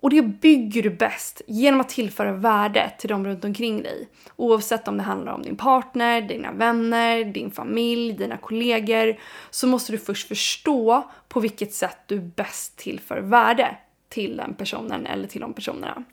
Och 0.00 0.10
det 0.10 0.22
bygger 0.22 0.82
du 0.82 0.90
bäst 0.90 1.42
genom 1.46 1.80
att 1.80 1.88
tillföra 1.88 2.32
värde 2.32 2.92
till 2.98 3.08
de 3.08 3.26
runt 3.26 3.44
omkring 3.44 3.82
dig. 3.82 4.08
Oavsett 4.36 4.88
om 4.88 4.96
det 4.96 5.02
handlar 5.02 5.32
om 5.32 5.42
din 5.42 5.56
partner, 5.56 6.20
dina 6.20 6.52
vänner, 6.52 7.24
din 7.24 7.50
familj, 7.50 8.12
dina 8.12 8.36
kollegor. 8.36 9.16
Så 9.50 9.66
måste 9.66 9.92
du 9.92 9.98
först 9.98 10.28
förstå 10.28 11.10
på 11.28 11.40
vilket 11.40 11.74
sätt 11.74 11.98
du 12.06 12.20
bäst 12.20 12.76
tillför 12.76 13.18
värde 13.18 13.76
till 14.16 14.36
den 14.36 14.54
personen 14.54 15.06
eller 15.06 15.28
till 15.28 15.40
de 15.40 15.52
personerna. 15.52 16.04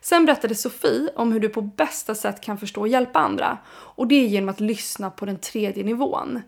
Sen 0.00 0.26
berättade 0.26 0.54
Sofie 0.54 1.10
om 1.16 1.32
hur 1.32 1.40
du 1.40 1.48
på 1.48 1.62
bästa 1.62 2.14
sätt 2.14 2.40
kan 2.40 2.58
förstå 2.58 2.80
och 2.80 2.88
hjälpa 2.88 3.18
andra. 3.18 3.58
Och 3.68 4.06
det 4.06 4.14
är 4.14 4.26
genom 4.26 4.48
att 4.48 4.60
lyssna 4.60 5.10
på 5.10 5.26
den 5.26 5.38
tredje 5.38 5.84
nivån. 5.84 6.40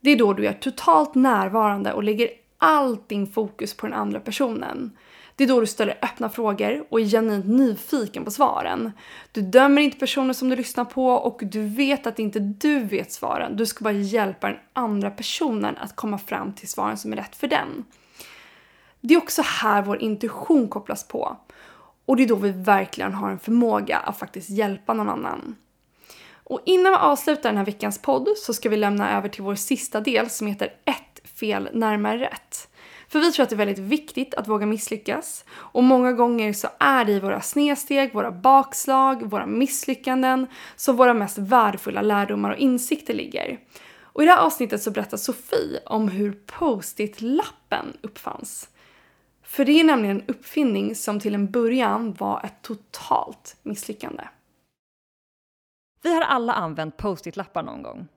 Det 0.00 0.10
är 0.10 0.16
då 0.16 0.32
du 0.32 0.46
är 0.46 0.52
totalt 0.52 1.14
närvarande 1.14 1.92
och 1.92 2.02
lägger 2.02 2.28
allt 2.58 3.08
din 3.08 3.26
fokus 3.26 3.74
på 3.74 3.86
den 3.86 3.94
andra 3.94 4.20
personen. 4.20 4.96
Det 5.36 5.44
är 5.44 5.48
då 5.48 5.60
du 5.60 5.66
ställer 5.66 5.98
öppna 6.02 6.28
frågor 6.28 6.84
och 6.90 7.00
är 7.00 7.04
genuint 7.04 7.46
nyfiken 7.46 8.24
på 8.24 8.30
svaren. 8.30 8.92
Du 9.32 9.42
dömer 9.42 9.82
inte 9.82 9.98
personen 9.98 10.34
som 10.34 10.48
du 10.48 10.56
lyssnar 10.56 10.84
på 10.84 11.06
och 11.06 11.40
du 11.42 11.68
vet 11.68 12.06
att 12.06 12.18
inte 12.18 12.38
du 12.38 12.80
vet 12.80 13.12
svaren. 13.12 13.56
Du 13.56 13.66
ska 13.66 13.84
bara 13.84 13.92
hjälpa 13.92 14.46
den 14.46 14.58
andra 14.72 15.10
personen 15.10 15.76
att 15.76 15.96
komma 15.96 16.18
fram 16.18 16.52
till 16.52 16.68
svaren 16.68 16.96
som 16.96 17.12
är 17.12 17.16
rätt 17.16 17.36
för 17.36 17.48
den. 17.48 17.84
Det 19.00 19.14
är 19.14 19.18
också 19.18 19.42
här 19.42 19.82
vår 19.82 20.02
intuition 20.02 20.68
kopplas 20.68 21.08
på. 21.08 21.36
Och 22.04 22.16
det 22.16 22.22
är 22.22 22.28
då 22.28 22.36
vi 22.36 22.50
verkligen 22.50 23.14
har 23.14 23.30
en 23.30 23.38
förmåga 23.38 23.98
att 23.98 24.18
faktiskt 24.18 24.50
hjälpa 24.50 24.94
någon 24.94 25.08
annan. 25.08 25.56
Och 26.44 26.62
innan 26.66 26.92
vi 26.92 26.98
avslutar 26.98 27.48
den 27.48 27.56
här 27.56 27.64
veckans 27.64 28.02
podd 28.02 28.28
så 28.36 28.54
ska 28.54 28.68
vi 28.68 28.76
lämna 28.76 29.16
över 29.16 29.28
till 29.28 29.42
vår 29.42 29.54
sista 29.54 30.00
del 30.00 30.30
som 30.30 30.46
heter 30.46 30.72
ett 30.84 31.30
fel 31.38 31.68
närmare 31.72 32.18
rätt. 32.18 32.68
För 33.08 33.20
vi 33.20 33.32
tror 33.32 33.42
att 33.42 33.50
det 33.50 33.54
är 33.54 33.58
väldigt 33.66 33.78
viktigt 33.78 34.34
att 34.34 34.48
våga 34.48 34.66
misslyckas. 34.66 35.44
Och 35.50 35.84
många 35.84 36.12
gånger 36.12 36.52
så 36.52 36.68
är 36.78 37.04
det 37.04 37.12
i 37.12 37.20
våra 37.20 37.40
snedsteg, 37.40 38.14
våra 38.14 38.30
bakslag, 38.30 39.30
våra 39.30 39.46
misslyckanden 39.46 40.46
som 40.76 40.96
våra 40.96 41.14
mest 41.14 41.38
värdefulla 41.38 42.02
lärdomar 42.02 42.50
och 42.50 42.58
insikter 42.58 43.14
ligger. 43.14 43.58
Och 44.02 44.22
i 44.22 44.26
det 44.26 44.32
här 44.32 44.46
avsnittet 44.46 44.82
så 44.82 44.90
berättar 44.90 45.16
Sofie 45.16 45.80
om 45.86 46.08
hur 46.08 46.32
post-it-lappen 46.32 47.96
uppfanns. 48.00 48.68
För 49.48 49.64
det 49.64 49.72
är 49.72 49.84
nämligen 49.84 50.20
en 50.20 50.26
uppfinning 50.26 50.94
som 50.94 51.20
till 51.20 51.34
en 51.34 51.50
början 51.50 52.14
var 52.14 52.40
ett 52.44 52.62
totalt 52.62 53.56
misslyckande. 53.62 54.24
Vi 56.02 56.14
har 56.14 56.22
alla 56.22 56.52
använt 56.52 56.96
post-it-lappar 56.96 57.62
någon 57.62 57.82
gång. 57.82 58.08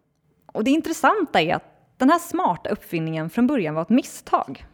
Och 0.46 0.64
det 0.64 0.72
intressanta 0.72 1.42
är 1.42 1.56
att 1.56 1.98
den 1.98 2.10
här 2.10 2.20
smarta 2.20 2.70
uppfinningen 2.70 3.30
från 3.30 3.48
början 3.48 3.76
var 3.76 3.82
ett 3.82 3.90
misstag. 3.90 4.66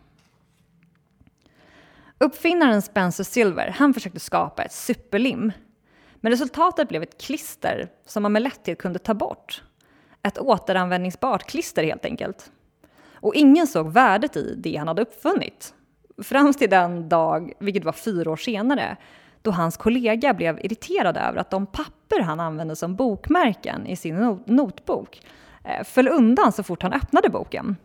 Uppfinnaren 2.17 2.81
Spencer 2.81 3.23
Silver 3.23 3.75
han 3.77 3.93
försökte 3.93 4.19
skapa 4.19 4.63
ett 4.63 4.73
superlim. 4.73 5.51
Men 6.15 6.31
resultatet 6.31 6.89
blev 6.89 7.03
ett 7.03 7.21
klister 7.21 7.91
som 8.05 8.23
man 8.23 8.31
med 8.31 8.41
lätthet 8.41 8.77
kunde 8.77 8.99
ta 8.99 9.13
bort. 9.13 9.63
Ett 10.23 10.37
återanvändningsbart 10.37 11.43
klister 11.43 11.83
helt 11.83 12.05
enkelt. 12.05 12.51
Och 13.13 13.35
ingen 13.35 13.67
såg 13.67 13.91
värdet 13.91 14.37
i 14.37 14.55
det 14.57 14.75
han 14.75 14.87
hade 14.87 15.01
uppfunnit. 15.01 15.73
Fram 16.23 16.53
till 16.53 16.69
den 16.69 17.09
dag, 17.09 17.53
vilket 17.59 17.85
var 17.85 17.91
fyra 17.91 18.31
år 18.31 18.35
senare, 18.35 18.97
då 19.41 19.51
hans 19.51 19.77
kollega 19.77 20.33
blev 20.33 20.59
irriterad 20.65 21.17
över 21.17 21.37
att 21.39 21.49
de 21.49 21.65
papper 21.65 22.19
han 22.19 22.39
använde 22.39 22.75
som 22.75 22.95
bokmärken 22.95 23.87
i 23.87 23.95
sin 23.95 24.39
notbok 24.45 25.21
eh, 25.63 25.83
föll 25.83 26.07
undan 26.07 26.51
så 26.51 26.63
fort 26.63 26.83
han 26.83 26.93
öppnade 26.93 27.29
boken. 27.29 27.75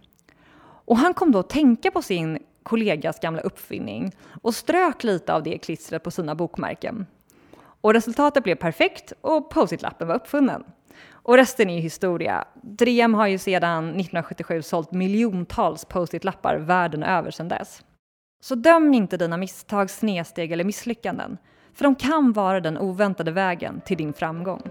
Och 0.85 0.97
han 0.97 1.15
kom 1.15 1.33
då 1.33 1.39
att 1.39 1.51
tänka 1.51 1.91
på 1.91 2.03
sin 2.03 2.39
kollegas 2.63 3.21
gamla 3.21 3.43
uppfinning 3.43 4.13
och 4.43 4.55
strök 4.55 5.05
lite 5.05 5.35
av 5.35 5.43
det 5.43 5.59
klistret 5.59 6.03
på 6.03 6.11
sina 6.11 6.35
bokmärken. 6.35 7.07
Och 7.57 7.95
resultatet 7.95 8.45
blev 8.45 8.55
perfekt 8.55 9.13
och 9.21 9.51
post-it-lappen 9.51 10.09
var 10.09 10.15
uppfunnen. 10.15 10.65
Och 11.11 11.37
resten 11.37 11.71
är 11.71 11.81
historia. 11.81 12.45
3M 12.63 13.15
har 13.17 13.27
ju 13.27 13.39
sedan 13.39 13.85
1977 13.85 14.63
sålt 14.63 14.93
miljontals 14.93 15.85
post-it-lappar 15.85 16.57
världen 16.57 17.03
över 17.03 17.31
sedan 17.31 17.49
dess. 17.49 17.83
Så 18.45 18.55
döm 18.55 18.95
inte 18.95 19.17
dina 19.17 19.37
misstag, 19.37 19.91
snedsteg 19.91 20.53
eller 20.53 20.65
misslyckanden, 20.65 21.39
för 21.75 21.85
de 21.85 21.95
kan 21.95 22.33
vara 22.33 22.61
den 22.61 22.79
oväntade 22.79 23.31
vägen 23.31 23.81
till 23.85 23.97
din 23.97 24.13
framgång. 24.13 24.63